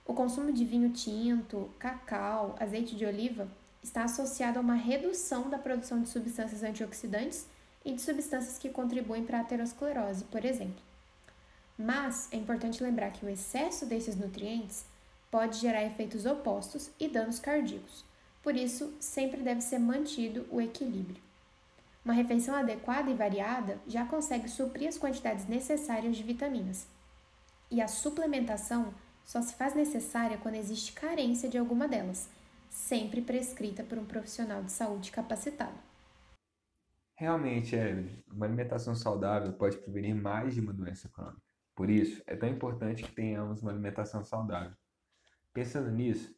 O 0.05 0.13
consumo 0.13 0.53
de 0.53 0.63
vinho 0.63 0.89
tinto, 0.91 1.69
cacau, 1.77 2.55
azeite 2.59 2.95
de 2.95 3.05
oliva 3.05 3.49
está 3.83 4.05
associado 4.05 4.57
a 4.57 4.61
uma 4.61 4.75
redução 4.75 5.49
da 5.49 5.57
produção 5.57 6.01
de 6.01 6.07
substâncias 6.07 6.63
antioxidantes 6.63 7.45
e 7.83 7.93
de 7.93 8.01
substâncias 8.01 8.57
que 8.57 8.69
contribuem 8.69 9.25
para 9.25 9.39
a 9.39 9.41
aterosclerose, 9.41 10.23
por 10.25 10.45
exemplo. 10.45 10.81
Mas 11.77 12.29
é 12.31 12.37
importante 12.37 12.81
lembrar 12.81 13.11
que 13.11 13.25
o 13.25 13.29
excesso 13.29 13.85
desses 13.85 14.15
nutrientes 14.15 14.85
pode 15.29 15.57
gerar 15.59 15.83
efeitos 15.83 16.25
opostos 16.25 16.89
e 16.99 17.07
danos 17.07 17.39
cardíacos. 17.39 18.06
Por 18.47 18.55
isso, 18.55 18.95
sempre 19.01 19.43
deve 19.43 19.59
ser 19.59 19.77
mantido 19.77 20.45
o 20.49 20.61
equilíbrio. 20.61 21.21
Uma 22.05 22.13
refeição 22.13 22.55
adequada 22.55 23.11
e 23.11 23.13
variada 23.13 23.77
já 23.85 24.05
consegue 24.05 24.47
suprir 24.47 24.87
as 24.87 24.97
quantidades 24.97 25.45
necessárias 25.49 26.15
de 26.15 26.23
vitaminas. 26.23 26.87
E 27.69 27.81
a 27.81 27.89
suplementação 27.89 28.93
só 29.25 29.41
se 29.41 29.53
faz 29.53 29.75
necessária 29.75 30.37
quando 30.37 30.55
existe 30.55 30.93
carência 30.93 31.49
de 31.49 31.57
alguma 31.57 31.89
delas, 31.89 32.29
sempre 32.69 33.21
prescrita 33.21 33.83
por 33.83 33.97
um 33.97 34.05
profissional 34.05 34.63
de 34.63 34.71
saúde 34.71 35.11
capacitado. 35.11 35.77
Realmente, 37.15 37.75
Evelyn, 37.75 38.23
uma 38.31 38.45
alimentação 38.45 38.95
saudável 38.95 39.51
pode 39.51 39.75
prevenir 39.75 40.15
mais 40.15 40.53
de 40.53 40.61
uma 40.61 40.71
doença 40.71 41.09
crônica. 41.09 41.41
Por 41.75 41.89
isso, 41.89 42.23
é 42.25 42.37
tão 42.37 42.47
importante 42.47 43.03
que 43.03 43.11
tenhamos 43.11 43.61
uma 43.61 43.71
alimentação 43.71 44.23
saudável. 44.23 44.71
Pensando 45.51 45.91
nisso, 45.91 46.36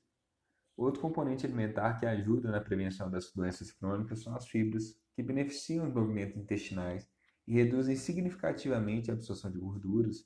outro 0.83 1.01
componente 1.01 1.45
alimentar 1.45 1.99
que 1.99 2.05
ajuda 2.05 2.49
na 2.49 2.61
prevenção 2.61 3.09
das 3.09 3.31
doenças 3.31 3.71
crônicas 3.71 4.21
são 4.23 4.35
as 4.35 4.47
fibras, 4.47 4.97
que 5.15 5.21
beneficiam 5.21 5.87
os 5.87 5.93
movimentos 5.93 6.37
intestinais 6.37 7.07
e 7.45 7.53
reduzem 7.53 7.95
significativamente 7.95 9.11
a 9.11 9.13
absorção 9.13 9.51
de 9.51 9.57
gorduras, 9.57 10.25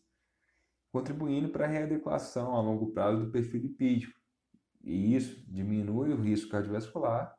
contribuindo 0.92 1.50
para 1.50 1.66
a 1.66 1.70
readequação 1.70 2.56
a 2.56 2.62
longo 2.62 2.92
prazo 2.92 3.26
do 3.26 3.32
perfil 3.32 3.62
lipídico, 3.62 4.14
e 4.84 5.16
isso 5.16 5.44
diminui 5.48 6.12
o 6.14 6.22
risco 6.22 6.52
cardiovascular, 6.52 7.36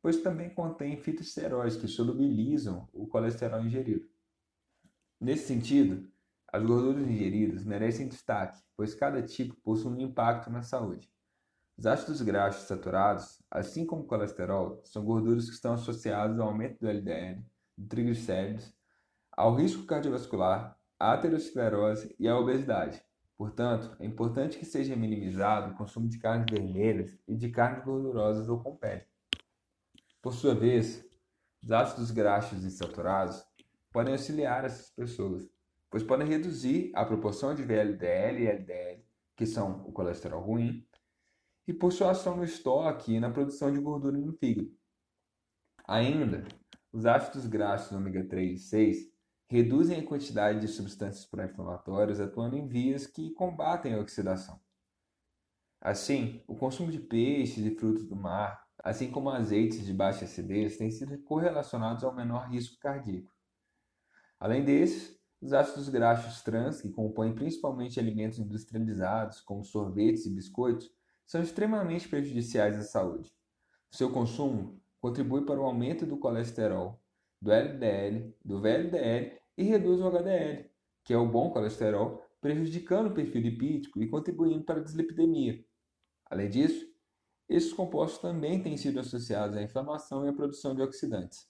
pois 0.00 0.22
também 0.22 0.48
contém 0.54 0.96
fitoesteróides 0.96 1.76
que 1.76 1.88
solubilizam 1.88 2.88
o 2.92 3.06
colesterol 3.06 3.60
ingerido. 3.60 4.08
Nesse 5.20 5.48
sentido, 5.48 6.10
as 6.50 6.64
gorduras 6.64 7.06
ingeridas 7.06 7.64
merecem 7.64 8.08
destaque, 8.08 8.62
pois 8.76 8.94
cada 8.94 9.22
tipo 9.22 9.54
possui 9.56 9.92
um 9.92 10.00
impacto 10.00 10.48
na 10.48 10.62
saúde. 10.62 11.10
Os 11.80 11.86
ácidos 11.86 12.20
graxos 12.20 12.64
saturados, 12.64 13.42
assim 13.50 13.86
como 13.86 14.02
o 14.02 14.06
colesterol, 14.06 14.82
são 14.84 15.02
gorduras 15.02 15.46
que 15.46 15.54
estão 15.54 15.72
associadas 15.72 16.38
ao 16.38 16.48
aumento 16.48 16.78
do 16.78 16.86
LDL, 16.86 17.42
do 17.74 17.88
triglicéridos, 17.88 18.70
ao 19.32 19.54
risco 19.54 19.86
cardiovascular, 19.86 20.78
à 20.98 21.14
aterosclerose 21.14 22.14
e 22.18 22.28
à 22.28 22.38
obesidade. 22.38 23.02
Portanto, 23.34 23.96
é 23.98 24.04
importante 24.04 24.58
que 24.58 24.66
seja 24.66 24.94
minimizado 24.94 25.72
o 25.72 25.74
consumo 25.74 26.06
de 26.06 26.18
carnes 26.18 26.44
vermelhas 26.50 27.18
e 27.26 27.34
de 27.34 27.48
carnes 27.48 27.82
gordurosas 27.82 28.50
ou 28.50 28.62
com 28.62 28.76
pele. 28.76 29.06
Por 30.20 30.34
sua 30.34 30.54
vez, 30.54 31.02
os 31.62 31.72
ácidos 31.72 32.10
graxos 32.10 32.62
insaturados 32.62 33.42
podem 33.90 34.12
auxiliar 34.12 34.66
essas 34.66 34.90
pessoas, 34.90 35.48
pois 35.88 36.02
podem 36.02 36.28
reduzir 36.28 36.92
a 36.94 37.06
proporção 37.06 37.54
de 37.54 37.62
VLDL 37.62 38.38
e 38.38 38.48
LDL, 38.48 39.02
que 39.34 39.46
são 39.46 39.82
o 39.86 39.92
colesterol 39.92 40.42
ruim, 40.42 40.86
e 41.70 41.74
por 41.74 41.92
sua 41.92 42.10
ação 42.10 42.36
no 42.36 42.42
estoque 42.42 43.14
e 43.14 43.20
na 43.20 43.30
produção 43.30 43.72
de 43.72 43.80
gordura 43.80 44.18
no 44.18 44.32
fígado. 44.32 44.76
Ainda, 45.86 46.44
os 46.92 47.06
ácidos 47.06 47.46
graxos 47.46 47.92
ômega 47.92 48.24
3 48.24 48.60
e 48.60 48.62
6 48.62 49.12
reduzem 49.48 50.00
a 50.00 50.04
quantidade 50.04 50.60
de 50.60 50.66
substâncias 50.66 51.24
pró-inflamatórias 51.26 52.20
atuando 52.20 52.56
em 52.56 52.66
vias 52.66 53.06
que 53.06 53.30
combatem 53.34 53.94
a 53.94 54.00
oxidação. 54.00 54.60
Assim, 55.80 56.42
o 56.48 56.56
consumo 56.56 56.90
de 56.90 56.98
peixes 56.98 57.64
e 57.64 57.74
frutos 57.76 58.04
do 58.04 58.16
mar, 58.16 58.66
assim 58.82 59.08
como 59.08 59.30
azeites 59.30 59.86
de 59.86 59.94
baixa 59.94 60.24
acidez, 60.24 60.76
têm 60.76 60.90
sido 60.90 61.16
correlacionados 61.22 62.02
ao 62.02 62.14
menor 62.14 62.48
risco 62.48 62.80
cardíaco. 62.80 63.32
Além 64.40 64.64
desses, 64.64 65.16
os 65.40 65.52
ácidos 65.52 65.88
graxos 65.88 66.42
trans, 66.42 66.80
que 66.80 66.90
compõem 66.90 67.32
principalmente 67.32 68.00
alimentos 68.00 68.40
industrializados, 68.40 69.40
como 69.40 69.64
sorvetes 69.64 70.26
e 70.26 70.34
biscoitos, 70.34 70.90
são 71.30 71.40
extremamente 71.40 72.08
prejudiciais 72.08 72.76
à 72.76 72.82
saúde. 72.82 73.32
seu 73.88 74.12
consumo 74.12 74.82
contribui 75.00 75.46
para 75.46 75.60
o 75.60 75.64
aumento 75.64 76.04
do 76.04 76.18
colesterol, 76.18 77.00
do 77.40 77.52
LDL, 77.52 78.34
do 78.44 78.60
VLDL 78.60 79.40
e 79.56 79.62
reduz 79.62 80.00
o 80.00 80.08
HDL, 80.08 80.68
que 81.04 81.14
é 81.14 81.16
o 81.16 81.30
bom 81.30 81.52
colesterol, 81.52 82.20
prejudicando 82.40 83.12
o 83.12 83.14
perfil 83.14 83.42
lipídico 83.42 84.02
e 84.02 84.08
contribuindo 84.08 84.64
para 84.64 84.80
a 84.80 84.82
dislipidemia. 84.82 85.64
Além 86.28 86.50
disso, 86.50 86.84
esses 87.48 87.72
compostos 87.72 88.20
também 88.20 88.60
têm 88.60 88.76
sido 88.76 88.98
associados 88.98 89.56
à 89.56 89.62
inflamação 89.62 90.26
e 90.26 90.28
à 90.28 90.32
produção 90.32 90.74
de 90.74 90.82
oxidantes. 90.82 91.48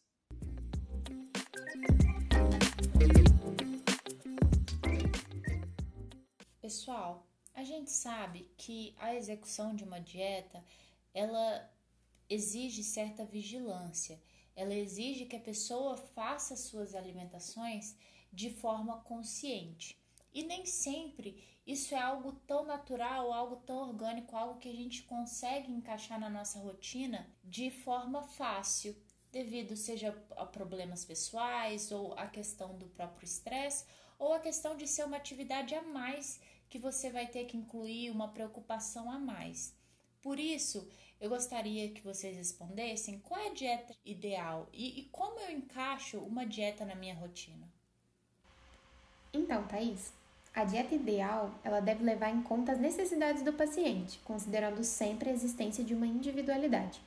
Pessoal, 6.60 7.29
a 7.54 7.64
gente 7.64 7.90
sabe 7.90 8.50
que 8.56 8.94
a 8.98 9.14
execução 9.14 9.74
de 9.74 9.84
uma 9.84 10.00
dieta, 10.00 10.64
ela 11.12 11.70
exige 12.28 12.82
certa 12.82 13.24
vigilância. 13.24 14.20
Ela 14.54 14.74
exige 14.74 15.26
que 15.26 15.36
a 15.36 15.40
pessoa 15.40 15.96
faça 15.96 16.56
suas 16.56 16.94
alimentações 16.94 17.96
de 18.32 18.50
forma 18.50 19.00
consciente. 19.00 19.98
E 20.32 20.44
nem 20.44 20.64
sempre 20.64 21.42
isso 21.66 21.94
é 21.94 21.98
algo 21.98 22.32
tão 22.46 22.64
natural, 22.64 23.32
algo 23.32 23.56
tão 23.56 23.88
orgânico, 23.88 24.36
algo 24.36 24.58
que 24.58 24.68
a 24.68 24.74
gente 24.74 25.02
consegue 25.02 25.70
encaixar 25.70 26.18
na 26.18 26.30
nossa 26.30 26.58
rotina 26.58 27.28
de 27.44 27.70
forma 27.70 28.22
fácil, 28.22 28.96
devido 29.32 29.76
seja 29.76 30.16
a 30.36 30.46
problemas 30.46 31.04
pessoais 31.04 31.90
ou 31.90 32.14
a 32.14 32.26
questão 32.26 32.76
do 32.78 32.86
próprio 32.86 33.24
estresse 33.24 33.84
ou 34.18 34.32
a 34.32 34.40
questão 34.40 34.76
de 34.76 34.86
ser 34.86 35.04
uma 35.04 35.16
atividade 35.16 35.74
a 35.74 35.82
mais 35.82 36.40
que 36.70 36.78
você 36.78 37.10
vai 37.10 37.26
ter 37.26 37.46
que 37.46 37.56
incluir 37.56 38.10
uma 38.10 38.28
preocupação 38.28 39.10
a 39.10 39.18
mais. 39.18 39.74
Por 40.22 40.38
isso, 40.38 40.88
eu 41.20 41.28
gostaria 41.28 41.90
que 41.90 42.00
vocês 42.00 42.36
respondessem 42.36 43.18
qual 43.18 43.40
é 43.40 43.48
a 43.48 43.52
dieta 43.52 43.94
ideal 44.04 44.68
e, 44.72 45.00
e 45.00 45.04
como 45.06 45.40
eu 45.40 45.50
encaixo 45.50 46.18
uma 46.18 46.46
dieta 46.46 46.84
na 46.84 46.94
minha 46.94 47.14
rotina. 47.14 47.68
Então, 49.32 49.66
Thaís, 49.66 50.12
a 50.54 50.64
dieta 50.64 50.94
ideal 50.94 51.52
ela 51.64 51.80
deve 51.80 52.04
levar 52.04 52.30
em 52.30 52.42
conta 52.42 52.72
as 52.72 52.78
necessidades 52.78 53.42
do 53.42 53.52
paciente, 53.52 54.20
considerando 54.20 54.84
sempre 54.84 55.28
a 55.28 55.32
existência 55.32 55.82
de 55.82 55.94
uma 55.94 56.06
individualidade. 56.06 57.00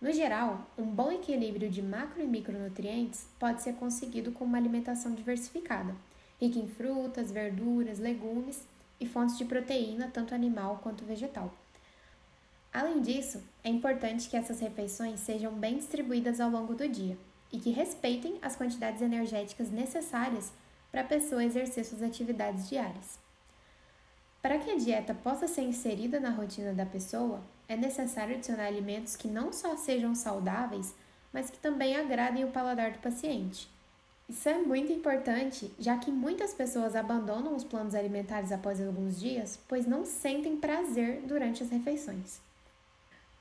No 0.00 0.12
geral, 0.12 0.66
um 0.76 0.84
bom 0.84 1.12
equilíbrio 1.12 1.70
de 1.70 1.80
macro 1.80 2.22
e 2.22 2.26
micronutrientes 2.26 3.26
pode 3.38 3.62
ser 3.62 3.74
conseguido 3.74 4.32
com 4.32 4.44
uma 4.44 4.58
alimentação 4.58 5.14
diversificada, 5.14 5.94
rica 6.40 6.58
em 6.58 6.68
frutas, 6.68 7.30
verduras, 7.30 7.98
legumes 7.98 8.66
e 9.00 9.06
fontes 9.06 9.36
de 9.36 9.44
proteína, 9.44 10.10
tanto 10.12 10.34
animal 10.34 10.80
quanto 10.82 11.04
vegetal. 11.04 11.52
Além 12.72 13.00
disso, 13.00 13.42
é 13.62 13.68
importante 13.68 14.28
que 14.28 14.36
essas 14.36 14.60
refeições 14.60 15.20
sejam 15.20 15.52
bem 15.52 15.76
distribuídas 15.76 16.40
ao 16.40 16.50
longo 16.50 16.74
do 16.74 16.88
dia 16.88 17.16
e 17.52 17.58
que 17.58 17.70
respeitem 17.70 18.38
as 18.42 18.56
quantidades 18.56 19.00
energéticas 19.00 19.70
necessárias 19.70 20.52
para 20.90 21.02
a 21.02 21.04
pessoa 21.04 21.44
exercer 21.44 21.84
suas 21.84 22.02
atividades 22.02 22.68
diárias. 22.68 23.18
Para 24.42 24.58
que 24.58 24.70
a 24.70 24.76
dieta 24.76 25.14
possa 25.14 25.46
ser 25.46 25.62
inserida 25.62 26.20
na 26.20 26.30
rotina 26.30 26.74
da 26.74 26.84
pessoa, 26.84 27.40
é 27.68 27.76
necessário 27.76 28.34
adicionar 28.34 28.66
alimentos 28.66 29.16
que 29.16 29.28
não 29.28 29.52
só 29.52 29.76
sejam 29.76 30.14
saudáveis, 30.14 30.94
mas 31.32 31.50
que 31.50 31.58
também 31.58 31.96
agradem 31.96 32.44
o 32.44 32.50
paladar 32.50 32.92
do 32.92 32.98
paciente. 32.98 33.68
Isso 34.28 34.48
é 34.48 34.56
muito 34.56 34.90
importante, 34.90 35.70
já 35.78 35.98
que 35.98 36.10
muitas 36.10 36.54
pessoas 36.54 36.96
abandonam 36.96 37.54
os 37.54 37.62
planos 37.62 37.94
alimentares 37.94 38.52
após 38.52 38.80
alguns 38.80 39.20
dias, 39.20 39.58
pois 39.68 39.86
não 39.86 40.06
sentem 40.06 40.56
prazer 40.56 41.20
durante 41.26 41.62
as 41.62 41.70
refeições. 41.70 42.40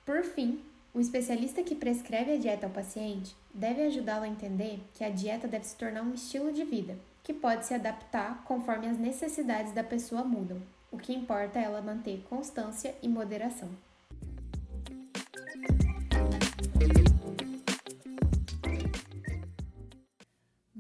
Por 0.06 0.24
fim, 0.24 0.62
o 0.94 1.00
especialista 1.00 1.64
que 1.64 1.74
prescreve 1.74 2.34
a 2.34 2.38
dieta 2.38 2.66
ao 2.66 2.72
paciente 2.72 3.34
deve 3.54 3.82
ajudá-lo 3.84 4.26
a 4.26 4.28
entender 4.28 4.82
que 4.94 5.04
a 5.04 5.10
dieta 5.10 5.48
deve 5.48 5.66
se 5.66 5.78
tornar 5.78 6.02
um 6.02 6.14
estilo 6.14 6.52
de 6.52 6.66
vida, 6.66 6.98
que 7.24 7.34
pode 7.34 7.66
se 7.66 7.74
adaptar 7.74 8.44
conforme 8.44 8.88
as 8.88 8.98
necessidades 8.98 9.72
da 9.72 9.84
pessoa 9.84 10.24
mudam. 10.24 10.62
O 10.92 10.98
que 10.98 11.14
importa 11.14 11.58
é 11.58 11.64
ela 11.64 11.82
manter 11.82 12.24
constância 12.30 12.94
e 13.02 13.08
moderação. 13.08 13.70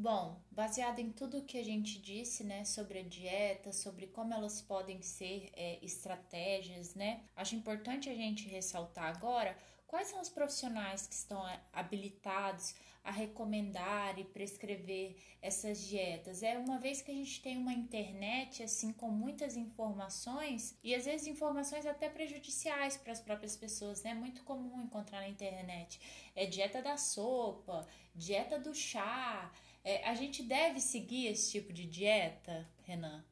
Bom, 0.03 0.37
baseado 0.51 0.99
em 0.99 1.13
tudo 1.13 1.45
que 1.45 1.57
a 1.57 1.63
gente 1.63 1.97
disse, 1.97 2.43
né, 2.43 2.65
sobre 2.65 2.99
a 2.99 3.03
dieta, 3.03 3.71
sobre 3.71 4.07
como 4.07 4.33
elas 4.33 4.61
podem 4.61 5.01
ser 5.01 5.49
é, 5.55 5.79
estratégias, 5.81 6.93
né, 6.93 7.23
acho 7.37 7.55
importante 7.55 8.09
a 8.09 8.13
gente 8.13 8.49
ressaltar 8.49 9.05
agora 9.05 9.55
quais 9.87 10.09
são 10.09 10.19
os 10.19 10.27
profissionais 10.27 11.07
que 11.07 11.13
estão 11.13 11.47
é, 11.47 11.57
habilitados 11.71 12.75
a 13.01 13.11
recomendar 13.11 14.19
e 14.19 14.23
prescrever 14.23 15.15
essas 15.41 15.85
dietas. 15.85 16.41
É 16.41 16.57
uma 16.57 16.79
vez 16.79 17.01
que 17.01 17.11
a 17.11 17.13
gente 17.13 17.41
tem 17.41 17.57
uma 17.57 17.73
internet 17.73 18.63
assim 18.63 18.91
com 18.91 19.09
muitas 19.09 19.55
informações 19.55 20.77
e 20.83 20.95
às 20.95 21.05
vezes 21.05 21.27
informações 21.27 21.85
até 21.85 22.09
prejudiciais 22.09 22.97
para 22.97 23.11
as 23.11 23.19
próprias 23.19 23.57
pessoas, 23.57 24.03
né? 24.03 24.11
É 24.11 24.15
muito 24.15 24.43
comum 24.43 24.81
encontrar 24.81 25.19
na 25.19 25.27
internet. 25.27 25.99
É 26.33 26.45
dieta 26.45 26.81
da 26.81 26.95
sopa, 26.95 27.85
dieta 28.15 28.57
do 28.57 28.73
chá, 28.73 29.51
é, 29.83 30.07
a 30.09 30.15
gente 30.15 30.43
deve 30.43 30.79
seguir 30.79 31.27
esse 31.27 31.51
tipo 31.51 31.73
de 31.73 31.85
dieta, 31.85 32.67
Renan? 32.83 33.23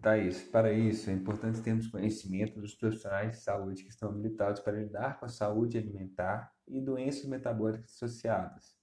Thaís, 0.00 0.42
para 0.42 0.72
isso 0.72 1.10
é 1.10 1.12
importante 1.12 1.60
termos 1.60 1.86
conhecimento 1.86 2.58
dos 2.60 2.74
profissionais 2.74 3.36
de 3.36 3.42
saúde 3.42 3.84
que 3.84 3.90
estão 3.90 4.08
habilitados 4.08 4.60
para 4.60 4.80
lidar 4.80 5.20
com 5.20 5.26
a 5.26 5.28
saúde 5.28 5.78
alimentar 5.78 6.52
e 6.66 6.80
doenças 6.80 7.24
metabólicas 7.26 7.92
associadas. 7.92 8.74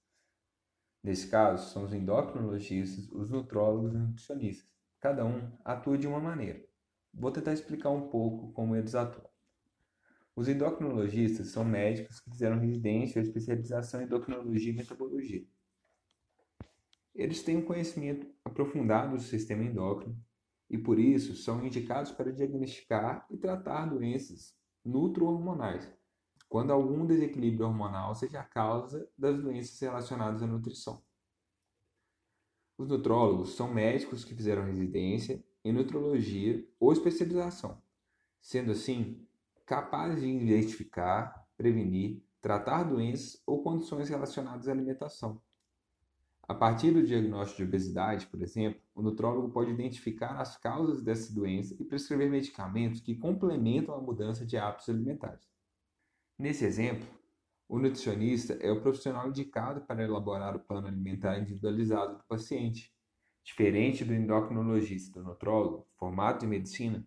Nesse 1.02 1.28
caso, 1.28 1.72
são 1.72 1.84
os 1.84 1.92
endocrinologistas, 1.92 3.10
os 3.10 3.28
nutrólogos 3.28 3.92
e 3.92 3.98
nutricionistas. 3.98 4.70
Cada 4.98 5.24
um 5.24 5.50
atua 5.64 5.98
de 5.98 6.06
uma 6.06 6.20
maneira. 6.20 6.62
Vou 7.12 7.32
tentar 7.32 7.52
explicar 7.52 7.90
um 7.90 8.08
pouco 8.08 8.52
como 8.52 8.76
eles 8.76 8.94
atuam. 8.94 9.28
Os 10.36 10.48
endocrinologistas 10.48 11.48
são 11.48 11.64
médicos 11.64 12.20
que 12.20 12.30
fizeram 12.30 12.58
residência 12.58 13.20
ou 13.20 13.26
especialização 13.26 14.00
em 14.00 14.04
endocrinologia 14.04 14.72
e 14.72 14.76
metabologia. 14.76 15.44
Eles 17.14 17.42
têm 17.42 17.56
um 17.56 17.64
conhecimento 17.64 18.26
aprofundado 18.44 19.16
do 19.16 19.22
sistema 19.22 19.64
endócrino 19.64 20.16
e, 20.68 20.78
por 20.78 20.98
isso, 20.98 21.34
são 21.34 21.64
indicados 21.64 22.12
para 22.12 22.32
diagnosticar 22.32 23.26
e 23.30 23.36
tratar 23.36 23.86
doenças 23.86 24.54
nutro-hormonais, 24.84 25.92
quando 26.48 26.72
algum 26.72 27.04
desequilíbrio 27.04 27.66
hormonal 27.66 28.14
seja 28.14 28.40
a 28.40 28.44
causa 28.44 29.08
das 29.18 29.36
doenças 29.36 29.78
relacionadas 29.80 30.42
à 30.42 30.46
nutrição. 30.46 31.02
Os 32.78 32.88
nutrólogos 32.88 33.56
são 33.56 33.72
médicos 33.72 34.24
que 34.24 34.34
fizeram 34.34 34.64
residência 34.64 35.44
em 35.64 35.72
nutrologia 35.72 36.66
ou 36.78 36.92
especialização, 36.92 37.82
sendo 38.40 38.72
assim 38.72 39.26
capazes 39.66 40.20
de 40.20 40.28
identificar, 40.28 41.46
prevenir, 41.56 42.24
tratar 42.40 42.84
doenças 42.84 43.42
ou 43.44 43.62
condições 43.62 44.08
relacionadas 44.08 44.66
à 44.66 44.72
alimentação 44.72 45.42
a 46.50 46.54
partir 46.54 46.90
do 46.90 47.06
diagnóstico 47.06 47.58
de 47.58 47.68
obesidade, 47.68 48.26
por 48.26 48.42
exemplo, 48.42 48.82
o 48.92 49.00
nutrólogo 49.00 49.50
pode 49.50 49.70
identificar 49.70 50.40
as 50.40 50.56
causas 50.56 51.00
dessa 51.00 51.32
doença 51.32 51.76
e 51.78 51.84
prescrever 51.84 52.28
medicamentos 52.28 53.00
que 53.00 53.14
complementam 53.14 53.94
a 53.94 54.00
mudança 54.00 54.44
de 54.44 54.56
hábitos 54.56 54.88
alimentares. 54.88 55.48
Nesse 56.36 56.64
exemplo, 56.64 57.06
o 57.68 57.78
nutricionista 57.78 58.54
é 58.54 58.68
o 58.68 58.80
profissional 58.80 59.28
indicado 59.28 59.82
para 59.82 60.02
elaborar 60.02 60.56
o 60.56 60.58
plano 60.58 60.88
alimentar 60.88 61.38
individualizado 61.38 62.18
do 62.18 62.24
paciente. 62.24 62.92
Diferente 63.44 64.04
do 64.04 64.12
endocrinologista 64.12 65.08
e 65.08 65.22
do 65.22 65.28
nutrólogo, 65.28 65.86
formado 65.96 66.44
em 66.44 66.48
medicina, 66.48 67.06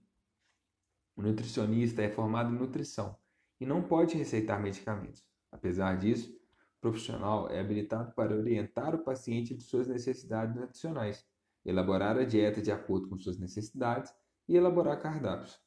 o 1.18 1.22
nutricionista 1.22 2.02
é 2.02 2.10
formado 2.10 2.56
em 2.56 2.58
nutrição 2.58 3.20
e 3.60 3.66
não 3.66 3.84
pode 3.84 4.16
receitar 4.16 4.64
medicamentos. 4.64 5.22
Apesar 5.52 5.98
disso, 5.98 6.34
profissional 6.84 7.50
é 7.50 7.62
habilitado 7.62 8.12
para 8.12 8.36
orientar 8.36 8.93
o 8.93 9.06
paciente 9.06 9.56
de 9.56 9.63
suas 9.63 9.88
necessidades 9.88 10.54
nutricionais, 10.54 11.26
elaborar 11.63 12.17
a 12.17 12.26
dieta 12.26 12.62
de 12.62 12.74
acordo 12.74 13.08
com 13.08 13.17
suas 13.17 13.39
necessidades 13.39 14.13
e 14.50 14.58
elaborar 14.58 15.02
cardápios. 15.02 15.58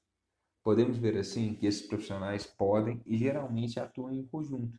Podemos 0.63 0.99
ver 0.99 1.17
assim 1.17 1.55
que 1.55 1.67
esses 1.67 1.87
profissionais 1.87 2.45
podem 2.45 3.01
e 3.07 3.17
geralmente 3.17 3.81
atuam 3.81 4.13
em 4.13 4.27
conjunto, 4.27 4.79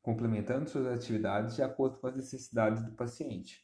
complementando 0.00 0.70
suas 0.70 0.86
atividades 0.86 1.54
de 1.56 1.62
acordo 1.62 1.98
com 1.98 2.06
as 2.06 2.16
necessidades 2.16 2.82
do 2.82 2.92
paciente. 2.92 3.62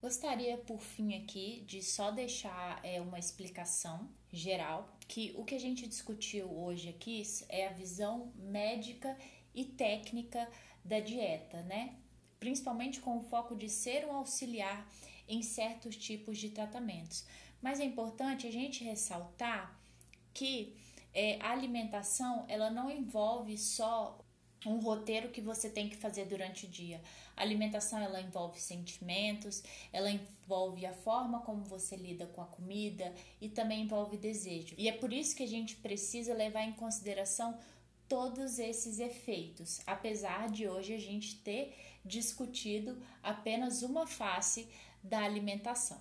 Gostaria, 0.00 0.56
por 0.56 0.80
fim, 0.80 1.16
aqui 1.16 1.64
de 1.66 1.82
só 1.82 2.12
deixar 2.12 2.80
é, 2.84 3.00
uma 3.00 3.18
explicação 3.18 4.08
geral 4.36 4.96
que 5.08 5.32
o 5.36 5.44
que 5.44 5.54
a 5.54 5.60
gente 5.60 5.86
discutiu 5.86 6.50
hoje 6.50 6.88
aqui 6.88 7.22
é 7.48 7.68
a 7.68 7.72
visão 7.72 8.32
médica 8.36 9.16
e 9.54 9.64
técnica 9.64 10.48
da 10.84 11.00
dieta, 11.00 11.62
né? 11.62 11.96
Principalmente 12.38 13.00
com 13.00 13.18
o 13.18 13.22
foco 13.22 13.56
de 13.56 13.68
ser 13.68 14.06
um 14.06 14.12
auxiliar 14.12 14.86
em 15.28 15.42
certos 15.42 15.96
tipos 15.96 16.38
de 16.38 16.50
tratamentos. 16.50 17.24
Mas 17.60 17.80
é 17.80 17.84
importante 17.84 18.46
a 18.46 18.52
gente 18.52 18.84
ressaltar 18.84 19.80
que 20.34 20.76
é, 21.14 21.38
a 21.40 21.50
alimentação 21.50 22.44
ela 22.46 22.70
não 22.70 22.90
envolve 22.90 23.56
só 23.56 24.18
um 24.66 24.78
roteiro 24.78 25.30
que 25.30 25.40
você 25.40 25.70
tem 25.70 25.88
que 25.88 25.96
fazer 25.96 26.26
durante 26.26 26.66
o 26.66 26.68
dia. 26.68 27.00
A 27.36 27.42
alimentação 27.42 27.98
ela 28.00 28.20
envolve 28.20 28.60
sentimentos, 28.60 29.62
ela 29.92 30.10
envolve 30.10 30.84
a 30.84 30.92
forma 30.92 31.40
como 31.40 31.64
você 31.64 31.96
lida 31.96 32.26
com 32.26 32.40
a 32.42 32.46
comida 32.46 33.14
e 33.40 33.48
também 33.48 33.82
envolve 33.82 34.16
desejo. 34.16 34.74
E 34.76 34.88
é 34.88 34.92
por 34.92 35.12
isso 35.12 35.36
que 35.36 35.42
a 35.42 35.48
gente 35.48 35.76
precisa 35.76 36.34
levar 36.34 36.62
em 36.62 36.72
consideração 36.72 37.58
todos 38.08 38.58
esses 38.58 39.00
efeitos, 39.00 39.80
apesar 39.86 40.48
de 40.48 40.68
hoje 40.68 40.94
a 40.94 40.98
gente 40.98 41.36
ter 41.36 41.76
discutido 42.04 43.00
apenas 43.22 43.82
uma 43.82 44.06
face 44.06 44.68
da 45.02 45.20
alimentação. 45.20 46.00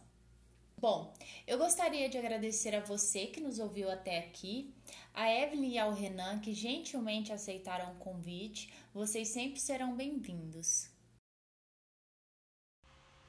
Bom, 0.88 1.12
eu 1.48 1.58
gostaria 1.58 2.08
de 2.08 2.16
agradecer 2.16 2.76
a 2.76 2.80
você 2.80 3.26
que 3.26 3.42
nos 3.42 3.58
ouviu 3.58 3.90
até 3.90 4.20
aqui, 4.20 4.72
a 5.16 5.28
Evelyn 5.28 5.72
e 5.72 5.80
ao 5.80 5.92
Renan 5.92 6.40
que 6.40 6.54
gentilmente 6.54 7.34
aceitaram 7.34 7.94
o 7.94 7.96
convite. 7.96 8.72
Vocês 8.94 9.30
sempre 9.30 9.60
serão 9.60 9.96
bem-vindos. 9.96 10.88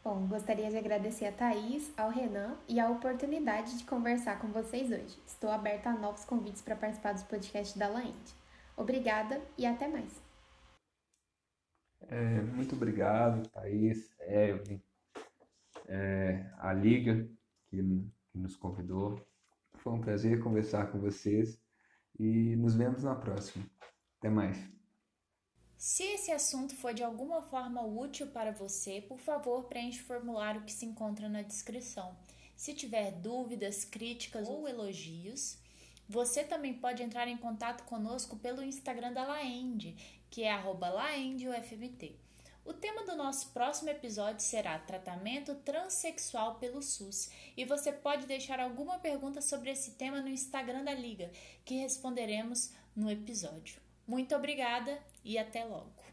Bom, 0.05 0.27
gostaria 0.27 0.69
de 0.69 0.77
agradecer 0.77 1.25
a 1.25 1.33
Thaís, 1.33 1.91
ao 1.97 2.11
Renan 2.11 2.59
e 2.69 2.79
a 2.79 2.91
oportunidade 2.91 3.79
de 3.79 3.85
conversar 3.85 4.39
com 4.39 4.49
vocês 4.49 4.91
hoje. 4.91 5.19
Estou 5.27 5.49
aberta 5.49 5.89
a 5.89 5.99
novos 5.99 6.27
convites 6.27 6.61
para 6.61 6.77
participar 6.77 7.15
dos 7.15 7.23
podcasts 7.23 7.75
da 7.75 7.89
Laende. 7.89 8.35
Obrigada 8.77 9.41
e 9.57 9.65
até 9.65 9.89
mais. 9.89 10.13
É, 12.03 12.43
muito 12.43 12.77
obrigado, 12.77 13.49
Thaís, 13.49 14.15
Evelyn, 14.21 14.79
é, 15.89 16.51
a 16.59 16.75
Liga 16.75 17.27
que, 17.69 17.77
que 17.77 18.39
nos 18.39 18.57
convidou. 18.57 19.21
Foi 19.75 19.93
um 19.93 20.01
prazer 20.01 20.43
conversar 20.43 20.91
com 20.91 20.99
vocês 20.99 21.61
e 22.19 22.57
nos 22.57 22.75
vemos 22.75 23.03
na 23.03 23.15
próxima. 23.15 23.65
Até 24.19 24.31
mais. 24.31 24.59
Se 25.77 26.03
esse 26.03 26.33
assunto 26.33 26.75
foi 26.75 26.95
de 26.95 27.05
alguma 27.05 27.43
forma 27.43 27.85
útil 27.85 28.29
para 28.29 28.51
você, 28.51 29.03
por 29.03 29.19
favor, 29.19 29.65
preencha 29.65 30.03
o 30.03 30.07
formulário 30.07 30.63
que 30.63 30.73
se 30.73 30.87
encontra 30.87 31.29
na 31.29 31.43
descrição. 31.43 32.17
Se 32.57 32.73
tiver 32.73 33.13
dúvidas, 33.13 33.85
críticas 33.85 34.49
ou 34.49 34.67
elogios, 34.67 35.59
você 36.09 36.43
também 36.43 36.73
pode 36.75 37.03
entrar 37.03 37.29
em 37.29 37.37
contato 37.37 37.85
conosco 37.85 38.37
pelo 38.39 38.63
Instagram 38.63 39.13
da 39.13 39.27
Laende, 39.27 39.97
que 40.31 40.43
é 40.43 40.57
laendeufmt. 40.57 42.19
O 42.67 42.73
tema 42.73 43.05
do 43.05 43.15
nosso 43.15 43.51
próximo 43.51 43.91
episódio 43.91 44.43
será 44.43 44.77
tratamento 44.77 45.55
transexual 45.55 46.57
pelo 46.57 46.83
SUS 46.83 47.31
e 47.57 47.65
você 47.65 47.93
pode 47.93 48.27
deixar 48.27 48.59
alguma 48.59 48.99
pergunta 48.99 49.41
sobre 49.41 49.71
esse 49.71 49.93
tema 49.93 50.21
no 50.21 50.29
Instagram 50.29 50.83
da 50.83 50.93
Liga, 50.93 51.31
que 51.65 51.77
responderemos 51.77 52.73
no 52.95 53.09
episódio. 53.09 53.81
Muito 54.05 54.35
obrigada 54.35 54.99
e 55.25 55.39
até 55.39 55.65
logo! 55.65 56.06